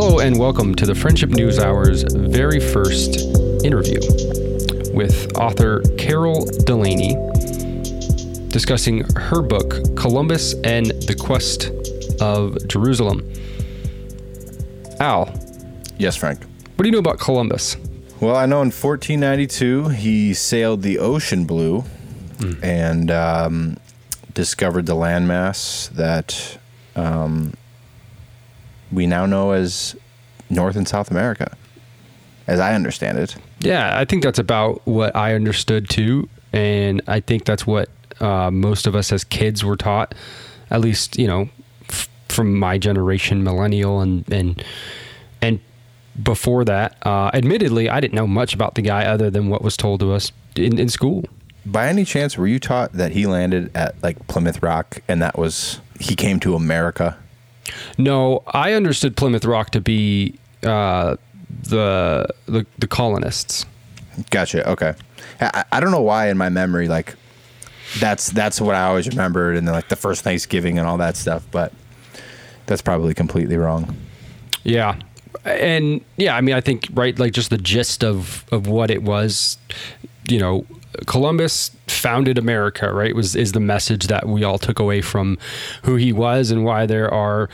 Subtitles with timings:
[0.00, 3.16] Hello, and welcome to the Friendship News Hour's very first
[3.64, 3.98] interview
[4.94, 7.14] with author Carol Delaney
[8.46, 11.72] discussing her book, Columbus and the Quest
[12.20, 13.28] of Jerusalem.
[15.00, 15.34] Al,
[15.98, 16.44] Yes, Frank.
[16.76, 17.76] what do you know about Columbus?
[18.20, 21.82] Well, I know in 1492 he sailed the ocean blue
[22.62, 23.78] and um,
[24.32, 26.56] discovered the landmass that
[26.94, 27.54] um,
[28.92, 29.96] we now know as
[30.50, 31.56] North and South America,
[32.46, 33.36] as I understand it.
[33.60, 36.28] Yeah, I think that's about what I understood too.
[36.52, 37.88] And I think that's what
[38.20, 40.14] uh, most of us as kids were taught,
[40.70, 41.48] at least, you know,
[41.88, 44.64] f- from my generation, millennial and, and,
[45.42, 45.60] and
[46.22, 46.96] before that.
[47.04, 50.12] Uh, admittedly, I didn't know much about the guy other than what was told to
[50.12, 51.24] us in, in school.
[51.66, 55.36] By any chance, were you taught that he landed at like Plymouth Rock and that
[55.36, 57.18] was he came to America?
[57.96, 61.16] No, I understood Plymouth Rock to be uh,
[61.62, 63.66] the, the the colonists.
[64.30, 64.68] Gotcha.
[64.70, 64.94] Okay.
[65.40, 67.14] I, I don't know why in my memory like
[68.00, 71.16] that's that's what I always remembered and then like the first Thanksgiving and all that
[71.16, 71.72] stuff, but
[72.66, 73.96] that's probably completely wrong.
[74.64, 74.96] Yeah.
[75.44, 79.02] And yeah, I mean, I think, right, like just the gist of, of what it
[79.02, 79.56] was,
[80.28, 80.66] you know,
[81.06, 83.14] Columbus founded America, right?
[83.14, 85.38] Was is the message that we all took away from
[85.82, 87.48] who he was and why there are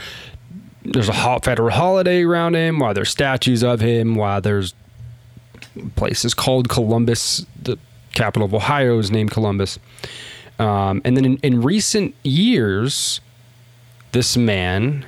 [0.84, 4.74] there's a ho- federal holiday around him, why there's statues of him, why there's
[5.96, 7.78] places called Columbus, the
[8.12, 9.78] capital of Ohio is named Columbus.
[10.58, 13.20] Um, and then in, in recent years,
[14.12, 15.06] this man,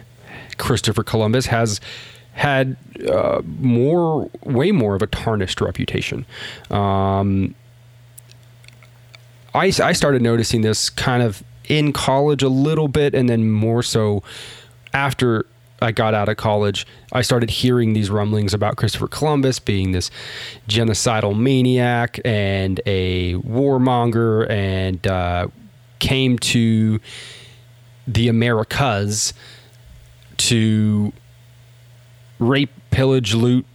[0.59, 1.81] Christopher Columbus, has
[2.33, 2.77] had
[3.09, 6.27] uh, more, way more of a tarnished reputation.
[6.71, 7.55] Um,
[9.57, 13.83] I, I started noticing this kind of in college a little bit, and then more
[13.83, 14.23] so
[14.93, 15.47] after
[15.81, 16.87] I got out of college.
[17.13, 20.11] I started hearing these rumblings about Christopher Columbus being this
[20.69, 25.49] genocidal maniac and a warmonger, and uh,
[25.99, 27.01] came to
[28.07, 29.35] the Americas
[30.37, 31.13] to
[32.39, 33.67] rape, pillage, loot,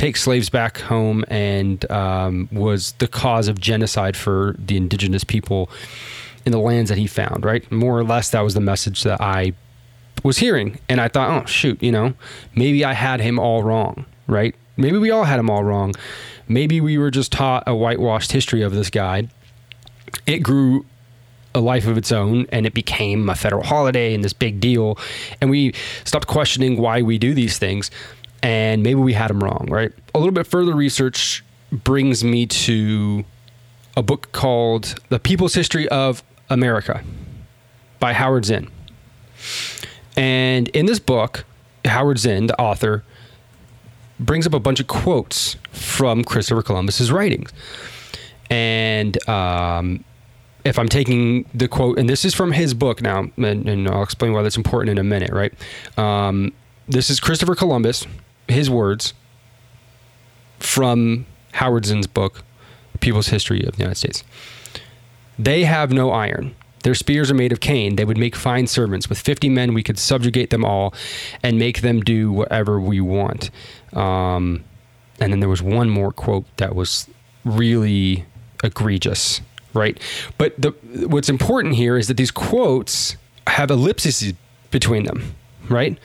[0.00, 5.68] take slaves back home, and um, was the cause of genocide for the indigenous people
[6.46, 7.44] in the lands that he found.
[7.44, 9.52] Right, more or less, that was the message that I
[10.24, 12.14] was hearing, and I thought, oh shoot, you know,
[12.54, 14.06] maybe I had him all wrong.
[14.26, 15.94] Right, maybe we all had him all wrong.
[16.48, 19.28] Maybe we were just taught a whitewashed history of this guy.
[20.26, 20.86] It grew
[21.54, 24.96] a life of its own and it became a federal holiday and this big deal
[25.40, 25.74] and we
[26.04, 27.90] stopped questioning why we do these things
[28.42, 29.92] and maybe we had them wrong right?
[30.14, 33.24] A little bit further research brings me to
[33.96, 37.02] a book called the people's history of america
[37.98, 38.68] by howard zinn.
[40.16, 41.44] And in this book
[41.84, 43.04] howard zinn the author
[44.18, 47.52] brings up a bunch of quotes from christopher columbus's writings.
[48.50, 50.04] And um,
[50.64, 54.02] if I'm taking the quote, and this is from his book now, and, and I'll
[54.02, 55.52] explain why that's important in a minute, right?
[55.96, 56.52] Um,
[56.88, 58.06] this is Christopher Columbus,
[58.50, 59.14] his words
[60.58, 62.44] from Howard Zinn's book,
[63.00, 64.24] People's History of the United States.
[65.38, 66.54] They have no iron.
[66.82, 67.96] Their spears are made of cane.
[67.96, 69.08] They would make fine servants.
[69.08, 70.94] With 50 men, we could subjugate them all
[71.42, 73.50] and make them do whatever we want.
[73.92, 74.64] Um,
[75.20, 77.08] and then there was one more quote that was
[77.44, 78.24] really
[78.64, 79.40] egregious,
[79.74, 80.00] right?
[80.38, 80.70] But the
[81.06, 84.32] what's important here is that these quotes have ellipses
[84.70, 85.34] between them,
[85.68, 85.98] right?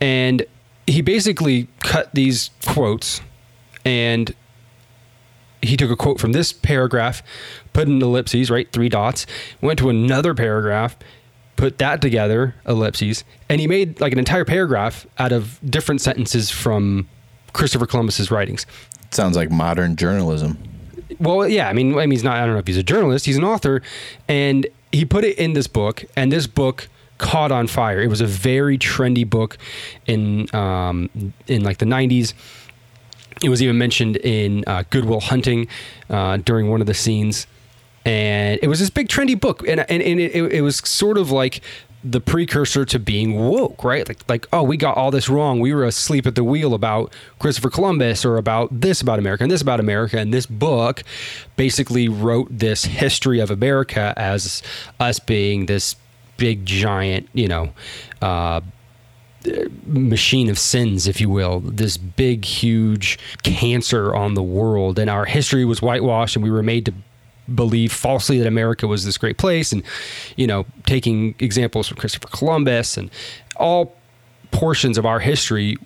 [0.00, 0.44] And
[0.90, 3.20] he basically cut these quotes
[3.84, 4.34] and
[5.62, 7.22] he took a quote from this paragraph,
[7.72, 8.70] put in ellipses, right?
[8.72, 9.26] Three dots,
[9.60, 10.96] went to another paragraph,
[11.56, 16.50] put that together, ellipses, and he made like an entire paragraph out of different sentences
[16.50, 17.08] from
[17.52, 18.66] Christopher Columbus's writings.
[19.10, 20.58] Sounds like modern journalism.
[21.18, 22.36] Well, yeah, I mean, I mean, he's not.
[22.36, 23.26] I don't know if he's a journalist.
[23.26, 23.82] He's an author,
[24.28, 26.88] and he put it in this book, and this book
[27.20, 28.00] caught on fire.
[28.00, 29.58] It was a very trendy book
[30.06, 31.10] in um,
[31.46, 32.34] in like the '90s.
[33.44, 35.68] It was even mentioned in uh, Good Will Hunting
[36.08, 37.46] uh, during one of the scenes,
[38.04, 41.30] and it was this big trendy book, and and, and it, it was sort of
[41.30, 41.60] like
[42.02, 44.08] the precursor to being woke, right?
[44.08, 45.60] Like, like, oh, we got all this wrong.
[45.60, 49.52] We were asleep at the wheel about Christopher Columbus or about this about America and
[49.52, 50.18] this about America.
[50.18, 51.02] And this book
[51.56, 54.62] basically wrote this history of America as
[54.98, 55.94] us being this
[56.40, 57.70] big, giant, you know,
[58.22, 58.62] uh,
[59.86, 64.98] machine of sins, if you will, this big, huge cancer on the world.
[64.98, 66.94] And our history was whitewashed, and we were made to
[67.54, 69.70] believe falsely that America was this great place.
[69.70, 69.82] And,
[70.36, 73.10] you know, taking examples from Christopher Columbus and
[73.56, 73.94] all
[74.50, 75.76] portions of our history,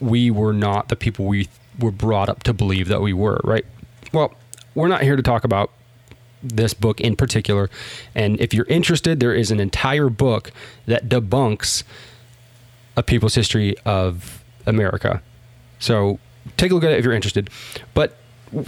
[0.00, 1.48] we were not the people we
[1.80, 3.66] were brought up to believe that we were, right?
[4.12, 4.32] Well,
[4.76, 5.72] we're not here to talk about
[6.42, 7.70] this book in particular.
[8.14, 10.52] And if you're interested, there is an entire book
[10.86, 11.82] that debunks
[12.96, 15.22] a people's history of America.
[15.78, 16.18] So
[16.56, 17.50] take a look at it if you're interested.
[17.94, 18.16] But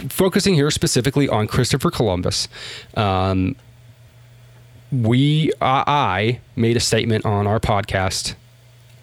[0.09, 2.47] focusing here specifically on Christopher Columbus,
[2.95, 3.55] um,
[4.91, 8.35] we I made a statement on our podcast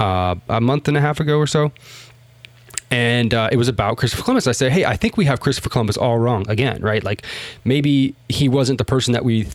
[0.01, 1.73] uh, a month and a half ago or so.
[2.91, 4.47] And uh, it was about Christopher Columbus.
[4.47, 7.03] I said, "Hey, I think we have Christopher Columbus all wrong again, right?
[7.03, 7.25] Like
[7.65, 9.49] maybe he wasn't the person that we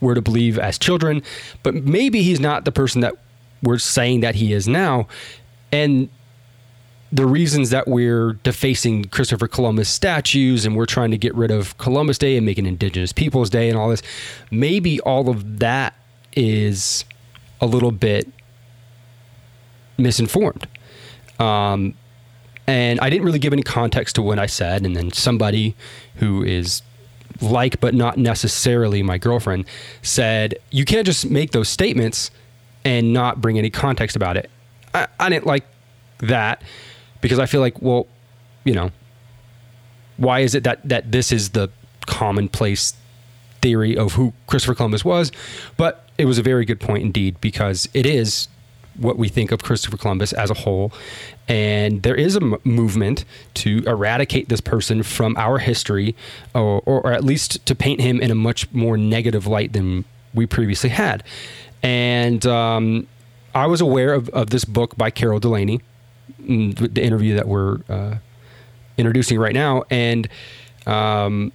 [0.00, 1.22] were to believe as children,
[1.62, 3.14] but maybe he's not the person that
[3.62, 5.08] we're saying that he is now."
[5.72, 6.10] And
[7.12, 11.76] the reasons that we're defacing Christopher Columbus statues and we're trying to get rid of
[11.78, 14.02] Columbus Day and make an Indigenous Peoples Day and all this,
[14.50, 15.94] maybe all of that
[16.34, 17.04] is
[17.60, 18.28] a little bit
[19.98, 20.66] misinformed.
[21.38, 21.94] Um,
[22.66, 24.84] and I didn't really give any context to what I said.
[24.84, 25.74] And then somebody
[26.16, 26.82] who is
[27.40, 29.66] like, but not necessarily my girlfriend,
[30.02, 32.30] said, You can't just make those statements
[32.84, 34.50] and not bring any context about it.
[34.94, 35.64] I, I didn't like
[36.18, 36.62] that
[37.20, 38.06] because I feel like, well,
[38.64, 38.90] you know,
[40.16, 41.68] why is it that, that this is the
[42.06, 42.94] commonplace
[43.60, 45.30] theory of who Christopher Columbus was?
[45.76, 48.48] But it was a very good point indeed because it is
[48.98, 50.92] what we think of Christopher Columbus as a whole.
[51.48, 56.16] And there is a m- movement to eradicate this person from our history,
[56.54, 60.04] or, or, or, at least to paint him in a much more negative light than
[60.34, 61.22] we previously had.
[61.82, 63.06] And um,
[63.54, 65.80] I was aware of, of this book by Carol Delaney,
[66.42, 68.16] mm, the interview that we're uh,
[68.98, 69.84] introducing right now.
[69.90, 70.28] And
[70.86, 71.52] um,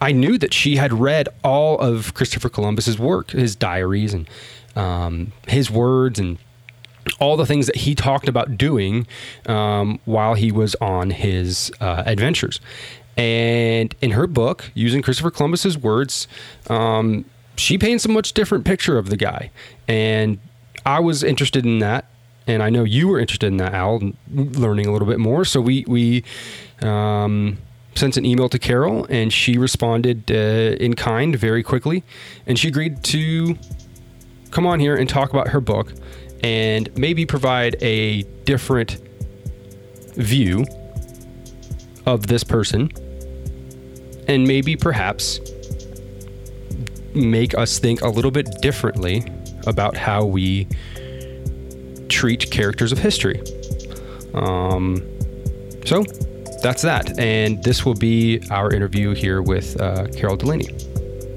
[0.00, 4.28] I knew that she had read all of Christopher Columbus's work, his diaries and
[4.74, 6.38] um, his words and
[7.18, 9.06] all the things that he talked about doing
[9.46, 12.60] um, while he was on his uh, adventures.
[13.16, 16.26] And in her book, using Christopher Columbus's words,
[16.70, 17.24] um,
[17.56, 19.50] she paints a much different picture of the guy.
[19.86, 20.38] And
[20.86, 22.06] I was interested in that.
[22.46, 24.00] And I know you were interested in that, Al,
[24.32, 25.44] learning a little bit more.
[25.44, 26.24] So we, we
[26.80, 27.58] um,
[27.94, 32.02] sent an email to Carol, and she responded uh, in kind very quickly.
[32.46, 33.56] And she agreed to
[34.50, 35.92] come on here and talk about her book
[36.42, 38.98] and maybe provide a different
[40.14, 40.64] view
[42.06, 42.90] of this person
[44.28, 45.40] and maybe perhaps
[47.14, 49.24] make us think a little bit differently
[49.66, 50.66] about how we
[52.08, 53.40] treat characters of history.
[54.34, 55.06] Um,
[55.84, 56.04] so
[56.62, 57.18] that's that.
[57.18, 60.68] And this will be our interview here with uh, Carol Delaney.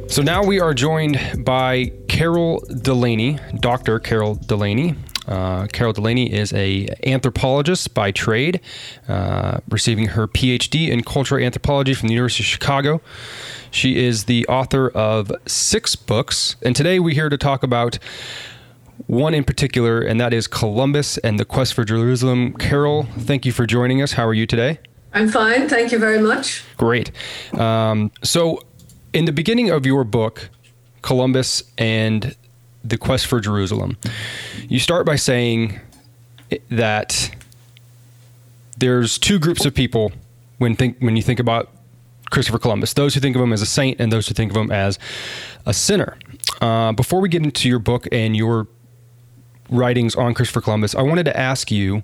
[0.08, 4.00] So now we are joined by Carol Delaney, Dr.
[4.00, 4.96] Carol Delaney.
[5.28, 8.62] Uh, Carol Delaney is a anthropologist by trade,
[9.10, 13.02] uh, receiving her PhD in cultural anthropology from the University of Chicago.
[13.72, 18.00] She is the author of six books, and today we're here to talk about
[19.08, 22.54] one in particular, and that is Columbus and the Quest for Jerusalem.
[22.54, 24.14] Carol, thank you for joining us.
[24.14, 24.80] How are you today?
[25.14, 25.68] I'm fine.
[25.68, 26.64] Thank you very much.
[26.78, 27.12] Great.
[27.54, 28.62] Um, so,
[29.16, 30.50] in the beginning of your book,
[31.02, 32.36] Columbus and
[32.84, 33.98] the quest for Jerusalem.
[34.68, 35.80] You start by saying
[36.70, 37.34] that
[38.78, 40.12] there's two groups of people
[40.58, 41.70] when think when you think about
[42.30, 44.58] Christopher Columbus: those who think of him as a saint and those who think of
[44.58, 45.00] him as
[45.66, 46.18] a sinner.
[46.60, 48.68] Uh, before we get into your book and your
[49.70, 52.04] writings on Christopher Columbus, I wanted to ask you,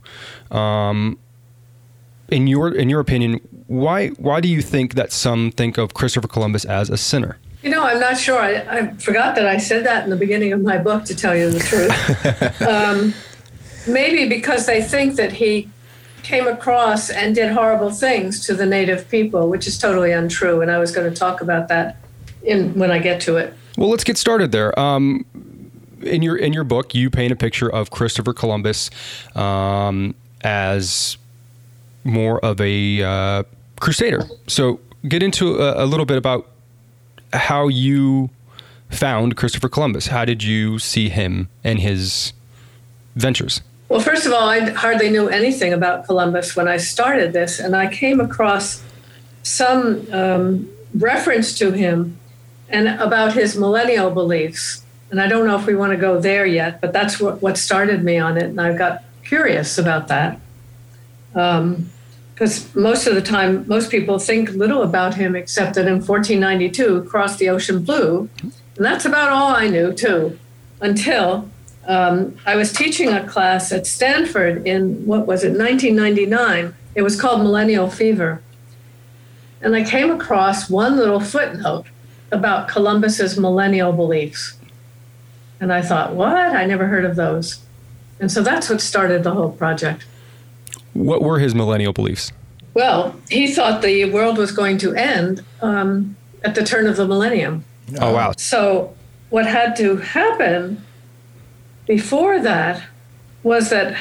[0.50, 1.20] um,
[2.30, 3.42] in your in your opinion,
[3.72, 7.38] why why do you think that some think of Christopher Columbus as a sinner?
[7.64, 8.40] You know, I'm not sure.
[8.40, 11.36] I, I, forgot that I said that in the beginning of my book, to tell
[11.36, 12.62] you the truth.
[12.68, 13.14] um,
[13.88, 15.70] maybe because they think that he
[16.24, 20.62] came across and did horrible things to the native people, which is totally untrue.
[20.62, 21.98] And I was going to talk about that
[22.44, 23.54] in when I get to it.
[23.78, 24.78] Well, let's get started there.
[24.78, 25.26] Um,
[26.02, 28.90] in your in your book, you paint a picture of Christopher Columbus
[29.36, 31.18] um, as
[32.04, 33.44] more of a uh,
[33.82, 34.24] crusader.
[34.48, 36.48] So, get into a, a little bit about
[37.34, 38.30] how you
[38.90, 40.08] found Christopher Columbus.
[40.08, 42.34] How did you see him and his
[43.16, 43.62] ventures?
[43.90, 47.76] Well, first of all, I hardly knew anything about Columbus when I started this, and
[47.76, 48.82] I came across
[49.44, 52.18] some um, reference to him
[52.70, 54.86] and about his millennial beliefs.
[55.10, 57.58] And I don't know if we want to go there yet, but that's what, what
[57.58, 60.40] started me on it, and I got curious about that.
[61.36, 61.91] Um,
[62.42, 67.04] because most of the time, most people think little about him except that in 1492
[67.04, 68.28] crossed the ocean blue.
[68.42, 68.52] And
[68.84, 70.40] that's about all I knew, too,
[70.80, 71.48] until
[71.86, 76.74] um, I was teaching a class at Stanford in what was it, 1999.
[76.96, 78.42] It was called Millennial Fever.
[79.62, 81.86] And I came across one little footnote
[82.32, 84.58] about Columbus's millennial beliefs.
[85.60, 86.56] And I thought, what?
[86.56, 87.64] I never heard of those.
[88.20, 90.08] And so that's what started the whole project.
[90.94, 92.32] What were his millennial beliefs?
[92.74, 97.08] Well, he thought the world was going to end um, at the turn of the
[97.08, 97.66] millennium.
[98.00, 98.34] Oh, wow.
[98.38, 98.96] So,
[99.30, 100.84] what had to happen
[101.86, 102.82] before that
[103.44, 103.98] was that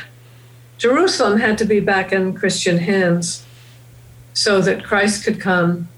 [0.79, 3.45] Jerusalem had to be back in Christian hands
[4.33, 5.89] so that Christ could come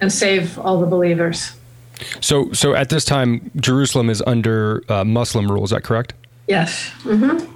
[0.00, 1.52] and save all the believers.
[2.20, 5.64] So, so at this time, Jerusalem is under uh, Muslim rule.
[5.64, 6.14] Is that correct?
[6.48, 6.90] Yes.
[7.04, 7.52] Mm-hmm.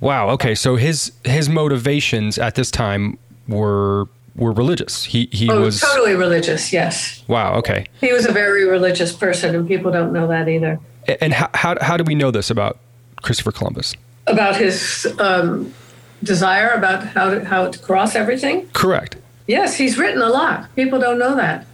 [0.00, 0.30] Wow.
[0.30, 0.54] Okay.
[0.54, 5.04] So his his motivations at this time were were religious.
[5.04, 6.72] He he oh, was totally religious.
[6.72, 7.22] Yes.
[7.28, 7.54] Wow.
[7.56, 7.86] Okay.
[8.00, 10.80] He was a very religious person, and people don't know that either.
[11.20, 12.78] And how how, how do we know this about
[13.22, 13.94] Christopher Columbus?
[14.26, 15.74] About his um,
[16.22, 18.68] desire about how to, how to cross everything.
[18.72, 19.16] Correct.
[19.46, 20.74] Yes, he's written a lot.
[20.76, 21.66] People don't know that.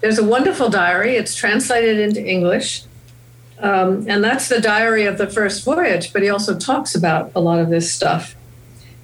[0.00, 1.16] There's a wonderful diary.
[1.16, 2.84] It's translated into English.
[3.60, 7.40] Um, and that's the diary of the first voyage, but he also talks about a
[7.40, 8.36] lot of this stuff.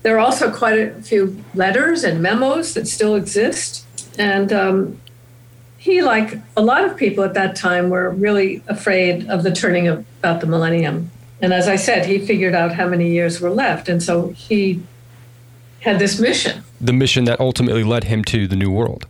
[0.03, 3.85] There are also quite a few letters and memos that still exist.
[4.19, 5.01] And um,
[5.79, 9.89] he, like a lot of people at that time, were really afraid of the turning
[9.89, 11.11] of about the millennium.
[11.41, 13.89] And as I said, he figured out how many years were left.
[13.89, 14.83] And so he
[15.81, 16.63] had this mission.
[16.81, 19.07] The mission that ultimately led him to the New World.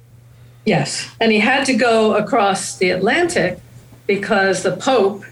[0.65, 1.11] Yes.
[1.21, 3.61] And he had to go across the Atlantic
[4.07, 5.25] because the Pope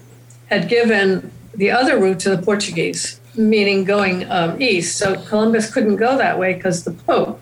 [0.53, 4.97] had given the other route to the Portuguese, meaning going um, east.
[4.97, 7.39] So Columbus couldn't go that way because the Pope,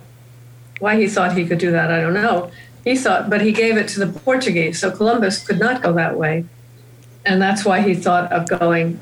[0.79, 2.51] why he thought he could do that, I don't know.
[2.83, 4.79] He thought, but he gave it to the Portuguese.
[4.79, 6.45] So Columbus could not go that way.
[7.25, 8.99] And that's why he thought of going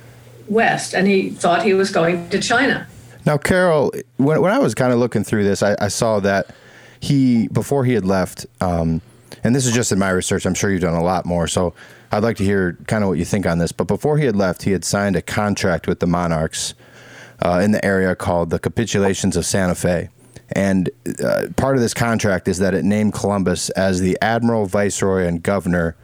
[0.47, 0.93] west.
[0.93, 2.87] And he thought he was going to China.
[3.25, 6.53] Now, Carol, when, when I was kind of looking through this, I, I saw that
[6.99, 9.01] he, before he had left, um,
[9.43, 11.47] and this is just in my research, I'm sure you've done a lot more.
[11.47, 11.73] So
[12.11, 13.71] I'd like to hear kind of what you think on this.
[13.71, 16.73] But before he had left, he had signed a contract with the monarchs
[17.41, 20.09] uh, in the area called the Capitulations of Santa Fe.
[20.51, 20.89] And
[21.23, 25.43] uh, part of this contract is that it named Columbus as the admiral, viceroy, and
[25.43, 25.95] governor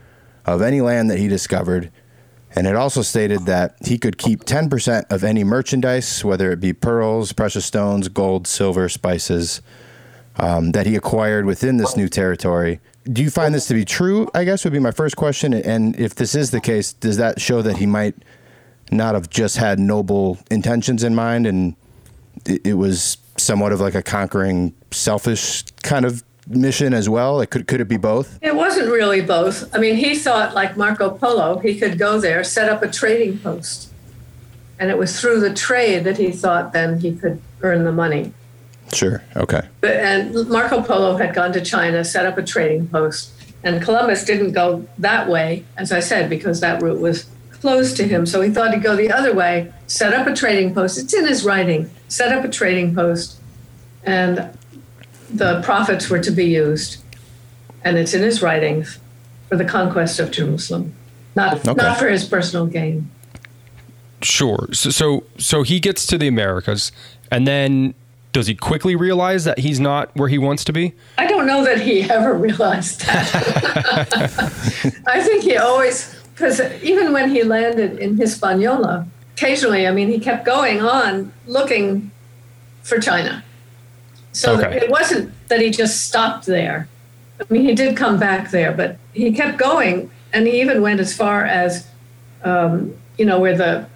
[0.46, 1.92] of any land that he discovered.
[2.56, 6.74] And it also stated that he could keep 10% of any merchandise, whether it be
[6.74, 9.62] pearls, precious stones, gold, silver, spices,
[10.38, 12.80] um, that he acquired within this new territory
[13.12, 14.30] do you find this to be true?
[14.34, 15.54] I guess would be my first question.
[15.54, 18.16] And if this is the case, does that show that he might
[18.92, 21.76] not have just had noble intentions in mind and
[22.46, 27.38] it, it was somewhat of like a conquering, selfish kind of mission as well?
[27.38, 28.40] Like, could could it be both?
[28.42, 29.74] It wasn't really both.
[29.76, 33.38] I mean, he thought like Marco Polo, he could go there, set up a trading
[33.38, 33.92] post,
[34.80, 38.34] and it was through the trade that he thought then he could earn the money.
[38.94, 39.24] Sure.
[39.36, 39.62] Okay.
[39.82, 43.32] But, and Marco Polo had gone to China, set up a trading post,
[43.64, 48.08] and Columbus didn't go that way, as I said, because that route was closed to
[48.08, 48.26] him.
[48.26, 51.00] So he thought he'd go the other way, set up a trading post.
[51.00, 51.90] It's in his writing.
[52.08, 53.40] Set up a trading post,
[54.04, 54.56] and
[55.32, 57.04] the profits were to be used,
[57.84, 59.00] and it's in his writings
[59.50, 60.94] for the conquest of Jerusalem,
[61.36, 61.74] not okay.
[61.74, 63.10] not for his personal gain.
[64.22, 64.70] Sure.
[64.72, 66.92] So, so so he gets to the Americas,
[67.32, 67.96] and then
[68.36, 70.94] does he quickly realize that he's not where he wants to be?
[71.18, 73.34] I don't know that he ever realized that.
[75.08, 80.20] I think he always, because even when he landed in Hispaniola, occasionally, I mean, he
[80.20, 82.12] kept going on looking
[82.84, 83.42] for China.
[84.34, 84.80] So okay.
[84.80, 86.90] it wasn't that he just stopped there.
[87.40, 91.00] I mean, he did come back there, but he kept going, and he even went
[91.00, 91.88] as far as,
[92.44, 93.88] um, you know, where the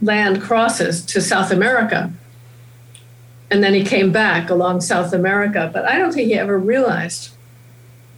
[0.00, 2.10] land crosses to South America
[3.54, 5.70] and then he came back along South America.
[5.72, 7.30] But I don't think he ever realized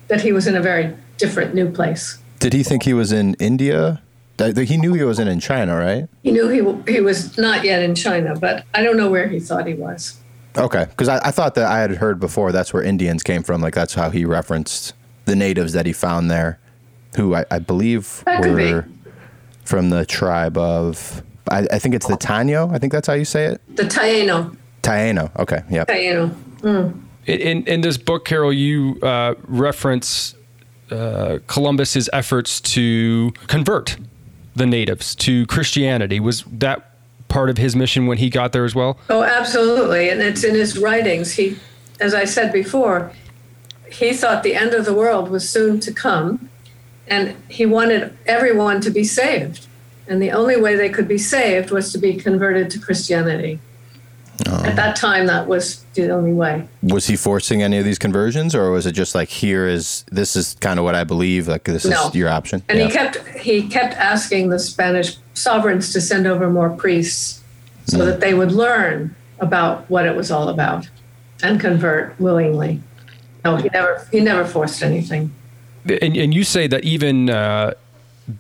[0.09, 2.19] that he was in a very different new place.
[2.39, 4.01] Did he think he was in India?
[4.39, 6.09] He knew he wasn't in China, right?
[6.23, 9.39] He knew he, he was not yet in China, but I don't know where he
[9.39, 10.19] thought he was.
[10.57, 13.61] Okay, because I, I thought that I had heard before that's where Indians came from.
[13.61, 14.95] Like that's how he referenced
[15.27, 16.59] the natives that he found there,
[17.17, 18.87] who I, I believe that were
[19.67, 22.73] from the tribe of I, I, think it's the Taino.
[22.75, 23.61] I think that's how you say it.
[23.77, 24.57] The Taino.
[24.87, 25.31] Taino.
[25.39, 25.63] Okay.
[25.71, 25.85] Yeah.
[25.85, 26.35] Taino.
[26.61, 27.03] Mm.
[27.27, 30.35] In in this book, Carol, you uh, reference
[30.91, 33.97] uh, Columbus's efforts to convert
[34.55, 36.21] the natives to Christianity.
[36.21, 36.93] Was that
[37.29, 38.97] part of his mission when he got there as well?
[39.11, 41.33] Oh, absolutely, and it's in his writings.
[41.33, 41.59] He,
[42.01, 43.11] as I said before,
[43.91, 46.49] he thought the end of the world was soon to come,
[47.09, 49.67] and he wanted everyone to be saved.
[50.09, 53.59] and the only way they could be saved was to be converted to Christianity.
[54.47, 56.69] At that time, that was the only way.
[56.83, 60.37] Was he forcing any of these conversions, or was it just like here is this
[60.37, 62.09] is kind of what I believe, like this No.
[62.09, 62.63] is your option?
[62.69, 62.87] And Yeah.
[62.87, 67.41] he kept he kept asking the Spanish sovereigns to send over more priests
[67.87, 70.89] so that they would learn about what it was all about
[71.43, 72.81] and convert willingly.
[73.45, 75.33] No, he never he never forced anything.
[75.89, 77.73] And, and you say that even uh,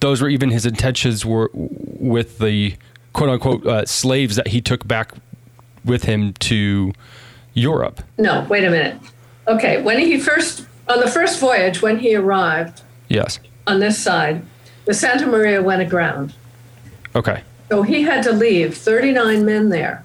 [0.01, 2.75] those were even his intentions were with the
[3.13, 5.13] quote unquote uh, slaves that he took back
[5.87, 6.93] with him to
[7.55, 8.03] Europe.
[8.19, 9.01] No, wait a minute.
[9.49, 13.39] Okay, when he first on the first voyage when he arrived Yes.
[13.67, 14.43] on this side,
[14.85, 16.35] the Santa Maria went aground.
[17.15, 17.43] Okay.
[17.69, 20.05] So he had to leave 39 men there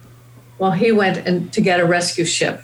[0.57, 2.63] while he went and to get a rescue ship.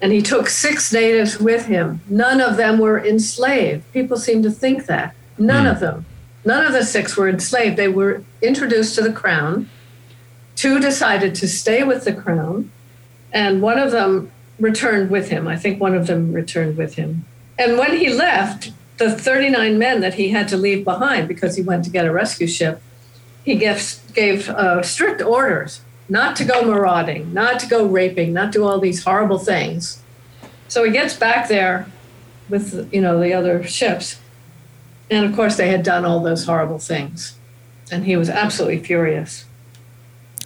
[0.00, 2.00] And he took six natives with him.
[2.08, 3.90] None of them were enslaved.
[3.92, 5.14] People seem to think that.
[5.38, 5.70] None hmm.
[5.70, 6.06] of them.
[6.44, 7.76] None of the six were enslaved.
[7.76, 9.68] They were introduced to the crown.
[10.56, 12.72] Two decided to stay with the crown,
[13.32, 15.46] and one of them returned with him.
[15.46, 17.24] I think one of them returned with him.
[17.58, 21.62] And when he left, the 39 men that he had to leave behind because he
[21.62, 22.82] went to get a rescue ship,
[23.44, 28.52] he gave, gave uh, strict orders not to go marauding, not to go raping, not
[28.52, 30.02] do all these horrible things.
[30.68, 31.86] So he gets back there
[32.48, 34.20] with you know the other ships,
[35.10, 37.38] and of course they had done all those horrible things,
[37.90, 39.45] and he was absolutely furious.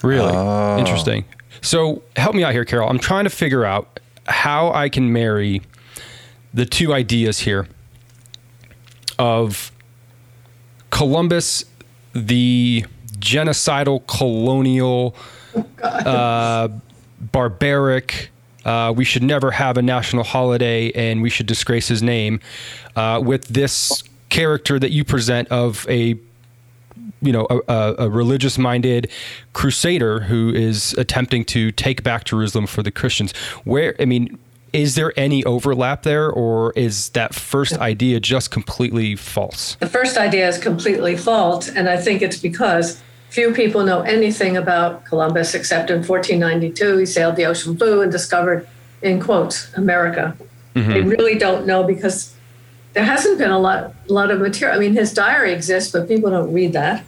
[0.02, 0.78] Really Oh.
[0.78, 1.24] interesting.
[1.60, 2.88] So help me out here, Carol.
[2.88, 5.62] I'm trying to figure out how I can marry
[6.54, 7.68] the two ideas here
[9.18, 9.70] of
[10.90, 11.64] Columbus,
[12.14, 12.84] the
[13.18, 15.14] genocidal, colonial,
[15.82, 16.68] uh,
[17.20, 18.30] barbaric.
[18.64, 22.40] Uh, we should never have a national holiday, and we should disgrace his name.
[22.96, 26.14] Uh, with this character that you present of a
[27.22, 29.10] you know, a, a, a religious minded
[29.52, 33.32] crusader who is attempting to take back Jerusalem for the Christians.
[33.64, 34.38] Where, I mean,
[34.72, 39.76] is there any overlap there, or is that first idea just completely false?
[39.80, 44.56] The first idea is completely false, and I think it's because few people know anything
[44.56, 48.68] about Columbus except in 1492 he sailed the ocean blue and discovered,
[49.02, 50.36] in quotes, America.
[50.74, 50.90] Mm-hmm.
[50.90, 52.34] They really don't know because
[52.92, 54.76] there hasn't been a lot, lot of material.
[54.76, 57.04] I mean, his diary exists, but people don't read that,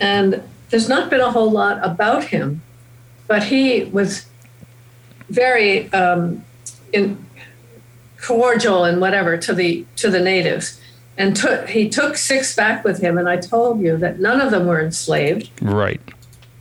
[0.00, 2.62] and there's not been a whole lot about him.
[3.26, 4.26] But he was
[5.28, 6.44] very um,
[6.92, 7.24] in,
[8.20, 10.80] cordial and whatever to the to the natives
[11.16, 14.50] and took he took six back with him and i told you that none of
[14.50, 16.00] them were enslaved Right.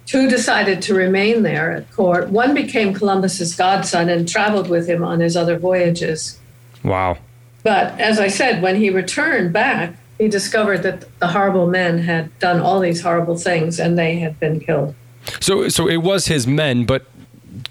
[0.05, 5.03] two decided to remain there at court one became columbus's godson and traveled with him
[5.03, 6.39] on his other voyages
[6.83, 7.17] Wow.
[7.63, 12.37] but as i said when he returned back he discovered that the horrible men had
[12.39, 14.93] done all these horrible things and they had been killed
[15.39, 17.05] So, so it was his men, but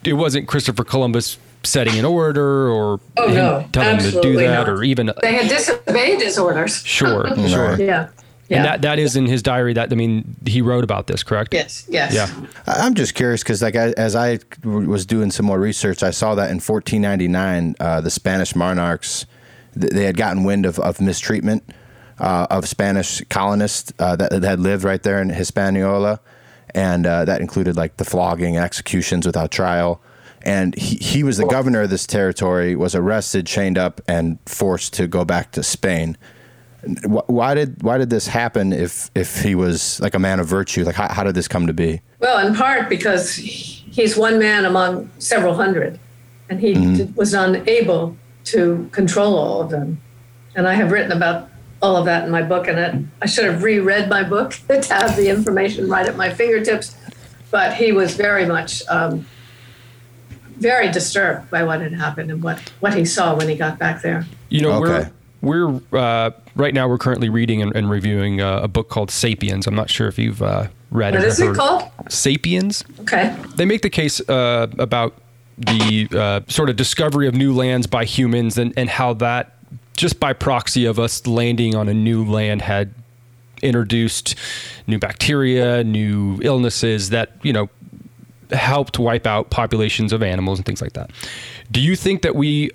[0.04, 4.36] it wasn't Christopher Columbus setting an order or Oh, him no, telling him to do
[4.38, 4.68] that, not.
[4.68, 7.78] or even they had disobeyed his orders sure, sure.
[7.80, 8.08] Yeah
[8.48, 9.74] yeah And that that is in his diary.
[9.74, 11.52] That I mean, he wrote about this, correct?
[11.52, 12.30] yes yes Yeah.
[12.66, 16.12] I- I'm just curious because, like, I, as I was doing some more research, I
[16.12, 19.26] saw that in 1499, uh, the Spanish monarchs
[19.78, 21.62] th- they had gotten wind of, of mistreatment
[22.20, 26.20] uh, of Spanish colonists uh, that, that had lived right there in Hispaniola,
[26.74, 30.00] and uh, that included like the flogging executions without trial.
[30.42, 34.94] And he, he was the governor of this territory, was arrested, chained up, and forced
[34.94, 36.16] to go back to Spain.
[37.04, 38.72] Why did why did this happen?
[38.72, 41.66] If if he was like a man of virtue, like how, how did this come
[41.66, 42.00] to be?
[42.20, 45.98] Well, in part because he's one man among several hundred,
[46.48, 50.00] and he d- was unable to control all of them.
[50.54, 53.44] And I have written about all of that in my book, and it, I should
[53.44, 56.96] have reread my book to have the information right at my fingertips.
[57.50, 59.26] But he was very much, um,
[60.58, 64.02] very disturbed by what had happened and what, what he saw when he got back
[64.02, 64.26] there.
[64.48, 65.08] You know, Okay.
[65.40, 69.10] we're we're uh, right now we're currently reading and, and reviewing uh, a book called
[69.10, 69.66] *Sapiens*.
[69.68, 71.26] I'm not sure if you've uh, read What it.
[71.26, 71.84] or is it called?
[72.08, 72.84] *Sapiens*.
[73.02, 73.36] Okay.
[73.54, 75.14] They make the case uh, about
[75.56, 79.57] the uh, sort of discovery of new lands by humans and, and how that,
[79.98, 82.94] just by proxy of us landing on a new land, had
[83.60, 84.36] introduced
[84.86, 87.68] new bacteria, new illnesses that you know
[88.52, 91.10] helped wipe out populations of animals and things like that.
[91.70, 92.70] Do you think that we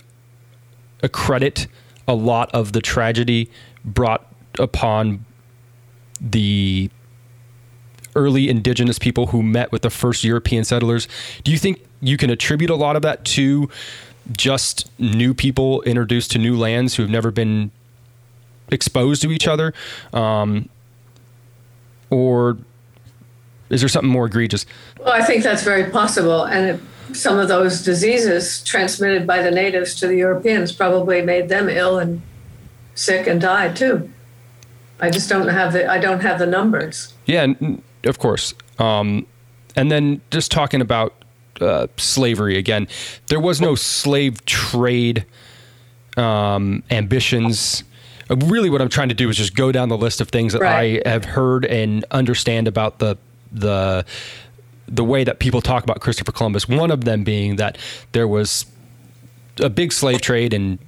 [1.01, 1.67] accredit
[2.07, 3.49] a lot of the tragedy
[3.83, 4.27] brought
[4.59, 5.25] upon
[6.19, 6.91] the
[8.15, 11.07] early indigenous people who met with the first European settlers?
[11.43, 13.69] Do you think you can attribute a lot of that to
[14.31, 17.71] just new people introduced to new lands who have never been
[18.69, 19.73] exposed to each other?
[20.13, 20.69] Um,
[22.09, 22.57] or
[23.69, 24.65] is there something more egregious?
[24.99, 26.43] Well, I think that's very possible.
[26.43, 31.49] And it, some of those diseases transmitted by the natives to the Europeans probably made
[31.49, 32.21] them ill and
[32.95, 34.09] sick and died too.
[34.99, 37.13] I just don't have the I don't have the numbers.
[37.25, 37.47] Yeah,
[38.05, 38.53] of course.
[38.79, 39.25] Um,
[39.75, 41.13] and then just talking about
[41.61, 42.87] uh, slavery again,
[43.27, 45.25] there was no slave trade
[46.17, 47.83] um, ambitions.
[48.29, 50.53] Uh, really, what I'm trying to do is just go down the list of things
[50.53, 51.01] that right.
[51.05, 53.17] I have heard and understand about the
[53.51, 54.05] the
[54.87, 56.67] the way that people talk about Christopher Columbus.
[56.67, 57.77] One of them being that
[58.11, 58.65] there was
[59.59, 60.79] a big slave trade and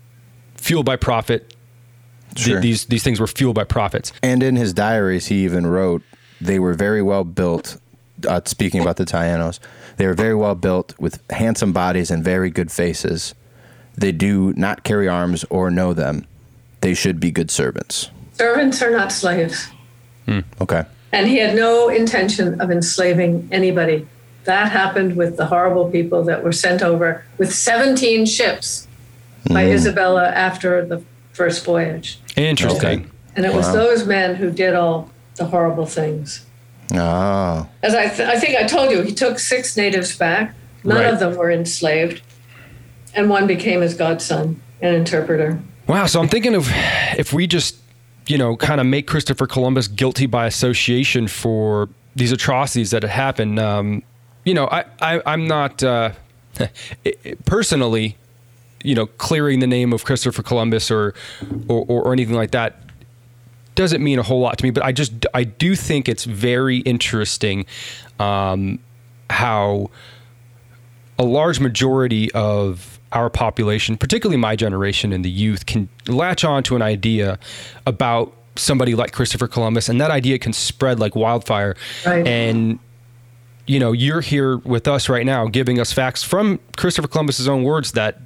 [0.55, 1.53] fueled by profit.
[2.35, 2.55] Sure.
[2.55, 4.11] Th- these these things were fueled by profits.
[4.21, 6.03] And in his diaries, he even wrote
[6.41, 7.77] they were very well built.
[8.25, 9.59] Uh, speaking about the Tainos,
[9.97, 13.33] they are very well built with handsome bodies and very good faces.
[13.97, 16.25] They do not carry arms or know them.
[16.81, 18.09] They should be good servants.
[18.33, 19.69] Servants are not slaves.
[20.25, 20.41] Hmm.
[20.59, 20.83] Okay.
[21.11, 24.05] And he had no intention of enslaving anybody.
[24.43, 28.87] That happened with the horrible people that were sent over with 17 ships
[29.47, 29.73] by mm.
[29.73, 32.19] Isabella after the first voyage.
[32.35, 32.99] Interesting.
[33.01, 33.09] Okay.
[33.35, 33.57] And it wow.
[33.57, 36.44] was those men who did all the horrible things.
[36.93, 37.67] Oh.
[37.81, 40.53] As I, th- I think I told you, he took six natives back.
[40.83, 41.13] None right.
[41.13, 42.21] of them were enslaved.
[43.13, 45.59] And one became his godson, an interpreter.
[45.87, 46.05] Wow.
[46.05, 46.67] So I'm thinking of
[47.17, 47.77] if we just
[48.27, 53.11] you know, kind of make Christopher Columbus guilty by association for these atrocities that had
[53.11, 53.59] happened.
[53.59, 54.03] Um,
[54.43, 56.11] you know, I, I am not uh,
[57.45, 58.17] personally,
[58.83, 61.13] you know, clearing the name of Christopher Columbus or,
[61.67, 62.79] or or anything like that
[63.75, 64.71] doesn't mean a whole lot to me.
[64.71, 67.65] But I just I do think it's very interesting
[68.19, 68.79] um,
[69.29, 69.91] how
[71.17, 76.63] a large majority of our population, particularly my generation and the youth, can latch on
[76.63, 77.39] to an idea
[77.85, 81.75] about somebody like Christopher Columbus, and that idea can spread like wildfire.
[82.05, 82.25] Right.
[82.27, 82.79] And
[83.67, 87.63] you know, you're here with us right now, giving us facts from Christopher Columbus's own
[87.63, 88.21] words that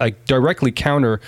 [0.00, 1.20] like directly counter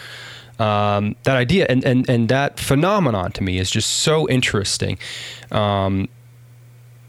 [0.59, 4.99] um, that idea, and and and that phenomenon to me is just so interesting.
[5.51, 6.09] Um,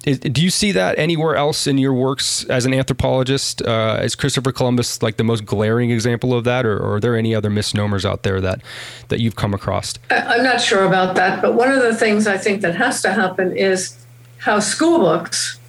[0.05, 3.61] is, do you see that anywhere else in your works as an anthropologist?
[3.61, 7.17] Uh, is Christopher Columbus like the most glaring example of that, or, or, are there
[7.17, 8.61] any other misnomers out there that
[9.09, 9.95] that you've come across?
[10.09, 13.11] I'm not sure about that, but one of the things I think that has to
[13.11, 13.97] happen is
[14.39, 15.59] how school books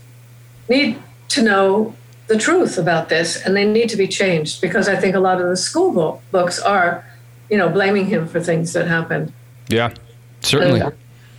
[0.68, 1.94] need to know
[2.28, 5.40] the truth about this, and they need to be changed because I think a lot
[5.40, 7.04] of the school books are,
[7.50, 9.32] you know, blaming him for things that happened.
[9.68, 9.94] Yeah,
[10.40, 10.82] certainly.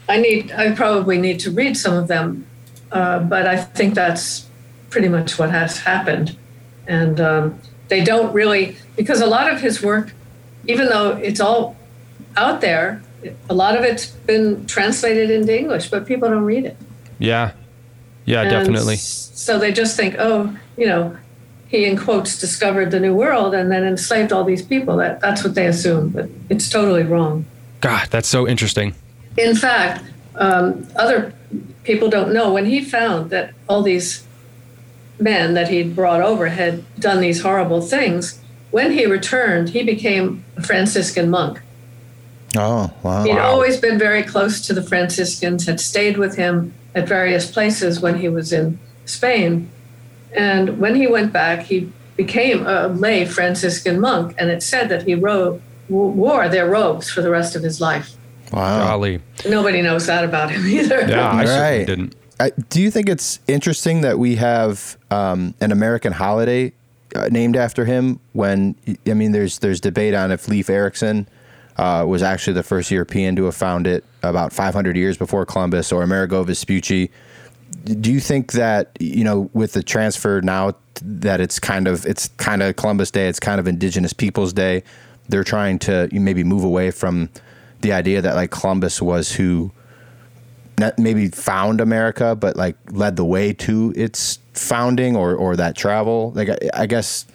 [0.07, 0.51] I need.
[0.51, 2.45] I probably need to read some of them
[2.91, 4.47] uh, but I think that's
[4.89, 6.35] pretty much what has happened.
[6.87, 10.13] And um, they don't really, because a lot of his work,
[10.67, 11.75] even though it's all
[12.35, 13.01] out there,
[13.49, 16.77] a lot of it's been translated into English, but people don't read it.
[17.19, 17.51] Yeah.
[18.25, 18.95] Yeah, and definitely.
[18.95, 21.17] So they just think, oh, you know,
[21.69, 24.97] he in quotes discovered the new world and then enslaved all these people.
[24.97, 27.45] That that's what they assume, but it's totally wrong.
[27.79, 28.95] God, that's so interesting.
[29.37, 30.03] In fact,
[30.35, 31.33] um, other
[31.83, 34.25] people don't know when he found that all these
[35.19, 38.41] men that he'd brought over had done these horrible things.
[38.71, 41.61] When he returned, he became a Franciscan monk.
[42.57, 43.23] Oh, wow.
[43.23, 47.99] He'd always been very close to the Franciscans, had stayed with him at various places
[47.99, 49.69] when he was in Spain.
[50.35, 55.03] And when he went back, he became a lay Franciscan monk, and it said that
[55.03, 58.15] he ro- wore their robes for the rest of his life.
[58.51, 58.87] Wow.
[58.87, 59.21] Golly.
[59.47, 61.07] Nobody knows that about him either.
[61.07, 61.87] Yeah, I right.
[61.87, 62.15] didn't.
[62.39, 66.71] I, do you think it's interesting that we have um, an American holiday
[67.15, 68.19] uh, named after him?
[68.33, 68.75] When
[69.07, 71.27] I mean, there's there's debate on if Leif Erikson
[71.77, 75.91] uh, was actually the first European to have found it about 500 years before Columbus,
[75.91, 77.11] or Amerigo Vespucci.
[77.83, 82.27] Do you think that you know with the transfer now that it's kind of it's
[82.37, 84.83] kind of Columbus Day, it's kind of Indigenous Peoples Day,
[85.27, 87.29] they're trying to maybe move away from
[87.81, 89.71] the idea that like Columbus was who
[90.97, 96.31] maybe found America, but like led the way to its founding or or that travel.
[96.35, 97.25] Like I, I, guess,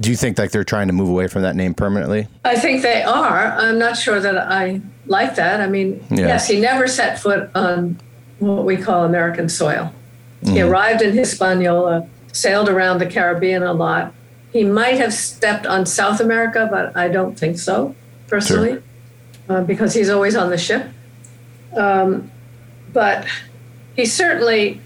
[0.00, 2.26] do you think like they're trying to move away from that name permanently?
[2.44, 3.52] I think they are.
[3.52, 5.60] I'm not sure that I like that.
[5.60, 6.26] I mean, yeah.
[6.26, 7.98] yes, he never set foot on
[8.44, 9.92] what we call American soil.
[10.42, 10.52] Mm.
[10.52, 14.12] He arrived in Hispaniola, sailed around the Caribbean a lot.
[14.52, 17.94] He might have stepped on South America, but I don't think so
[18.28, 18.72] personally.
[18.74, 18.82] Sure
[19.48, 20.88] uh, because he's always on the ship.
[21.76, 22.30] Um,
[22.92, 23.26] but
[23.96, 24.80] he certainly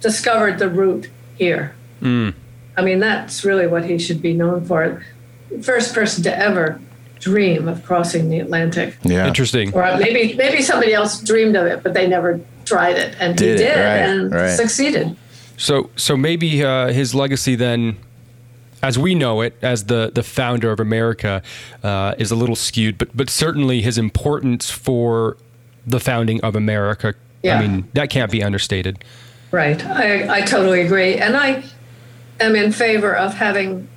[0.00, 1.74] discovered the route here.
[2.00, 2.34] Mm.
[2.76, 5.04] I mean, that's really what he should be known for.
[5.62, 6.80] First person to ever
[7.18, 8.96] dream of crossing the Atlantic.
[9.02, 9.74] Yeah, interesting.
[9.74, 13.58] Or maybe maybe somebody else dreamed of it, but they never tried it, and Did
[13.58, 14.56] he it, did, right, and right.
[14.56, 15.16] succeeded.
[15.56, 17.96] So so maybe uh, his legacy then,
[18.82, 21.42] as we know it, as the the founder of America,
[21.82, 22.98] uh, is a little skewed.
[22.98, 25.36] But but certainly his importance for
[25.86, 27.14] the founding of America.
[27.42, 27.58] Yeah.
[27.58, 29.04] I mean that can't be understated.
[29.50, 29.84] Right.
[29.84, 31.14] I, I totally agree.
[31.16, 31.64] And I
[32.38, 33.88] am in favor of having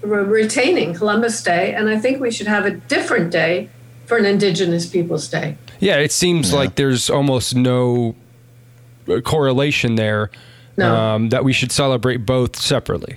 [0.00, 1.74] re- retaining Columbus Day.
[1.74, 3.68] And I think we should have a different day
[4.06, 5.56] for an Indigenous Peoples Day.
[5.80, 8.14] Yeah, it seems like there's almost no
[9.08, 10.30] uh, correlation there.
[10.78, 10.94] No.
[10.94, 13.16] Um, that we should celebrate both separately.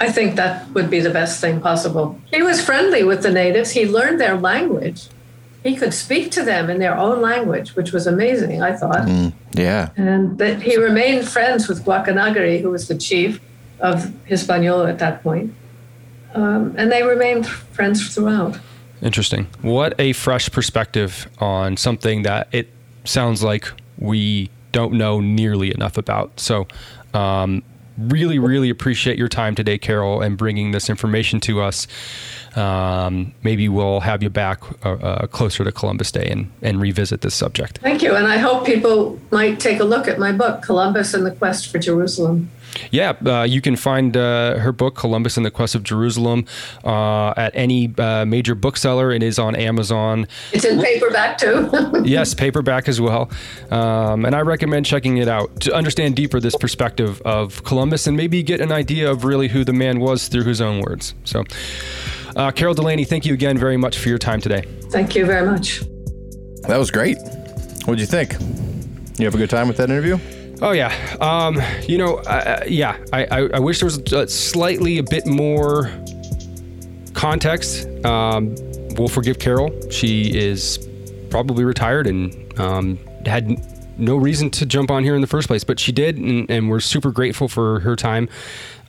[0.00, 2.18] I think that would be the best thing possible.
[2.32, 3.70] He was friendly with the natives.
[3.70, 5.06] He learned their language.
[5.62, 9.08] He could speak to them in their own language, which was amazing, I thought.
[9.52, 9.90] Yeah.
[9.96, 13.40] And that he remained friends with Guacanagari, who was the chief
[13.78, 15.54] of Hispaniola at that point.
[16.34, 18.58] Um, and they remained friends throughout.
[19.02, 19.46] Interesting.
[19.62, 22.68] What a fresh perspective on something that it
[23.04, 26.38] sounds like we don't know nearly enough about.
[26.38, 26.68] So,
[27.14, 27.62] um,
[27.98, 31.86] really, really appreciate your time today, Carol, and bringing this information to us.
[32.56, 37.20] Um, maybe we'll have you back uh, uh, closer to Columbus Day and, and revisit
[37.20, 37.78] this subject.
[37.78, 38.14] Thank you.
[38.14, 41.70] And I hope people might take a look at my book, Columbus and the Quest
[41.70, 42.50] for Jerusalem.
[42.90, 46.44] Yeah, uh, you can find uh, her book, Columbus and the Quest of Jerusalem,
[46.84, 49.12] uh, at any uh, major bookseller.
[49.12, 50.26] It is on Amazon.
[50.52, 51.70] It's in paperback too.
[52.04, 53.30] yes, paperback as well.
[53.70, 58.16] Um, and I recommend checking it out to understand deeper this perspective of Columbus and
[58.16, 61.14] maybe get an idea of really who the man was through his own words.
[61.24, 61.44] So,
[62.36, 64.62] uh, Carol Delaney, thank you again very much for your time today.
[64.90, 65.82] Thank you very much.
[66.62, 67.16] That was great.
[67.86, 68.34] What'd you think?
[69.18, 70.18] You have a good time with that interview?
[70.62, 72.98] Oh yeah, um, you know, uh, yeah.
[73.14, 75.90] I, I, I wish there was uh, slightly a bit more
[77.14, 77.86] context.
[78.04, 78.54] Um,
[78.96, 79.70] we'll forgive Carol.
[79.90, 80.86] She is
[81.30, 83.48] probably retired and um, had
[83.98, 86.68] no reason to jump on here in the first place, but she did, and, and
[86.68, 88.28] we're super grateful for her time.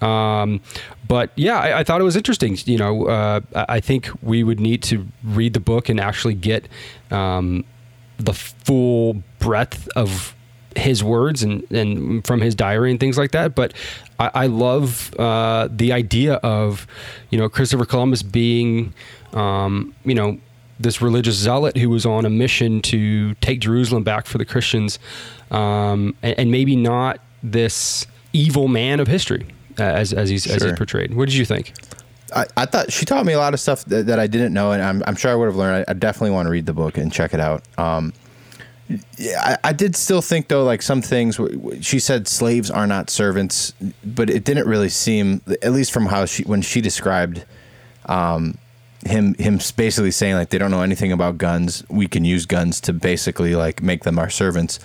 [0.01, 0.59] Um,
[1.07, 2.57] but yeah, I, I thought it was interesting.
[2.65, 6.67] You know, uh, I think we would need to read the book and actually get
[7.11, 7.63] um,
[8.17, 10.35] the full breadth of
[10.75, 13.55] his words and, and from his diary and things like that.
[13.55, 13.73] But
[14.19, 16.87] I, I love uh, the idea of,
[17.29, 18.93] you know, Christopher Columbus being,
[19.33, 20.37] um, you know,
[20.79, 24.97] this religious zealot who was on a mission to take Jerusalem back for the Christians,
[25.51, 29.45] um, and, and maybe not this evil man of history
[29.77, 31.13] uh, as, as he's as he's portrayed.
[31.13, 31.73] What did you think?
[32.35, 34.71] I, I thought she taught me a lot of stuff that, that I didn't know,
[34.71, 35.85] and I'm, I'm sure I would have learned.
[35.87, 37.63] I, I definitely want to read the book and check it out.
[37.77, 38.13] Um,
[39.17, 41.39] yeah, I, I did still think though, like some things.
[41.81, 43.73] She said slaves are not servants,
[44.03, 47.45] but it didn't really seem, at least from how she when she described
[48.05, 48.57] um,
[49.05, 51.83] him, him basically saying like they don't know anything about guns.
[51.89, 54.79] We can use guns to basically like make them our servants.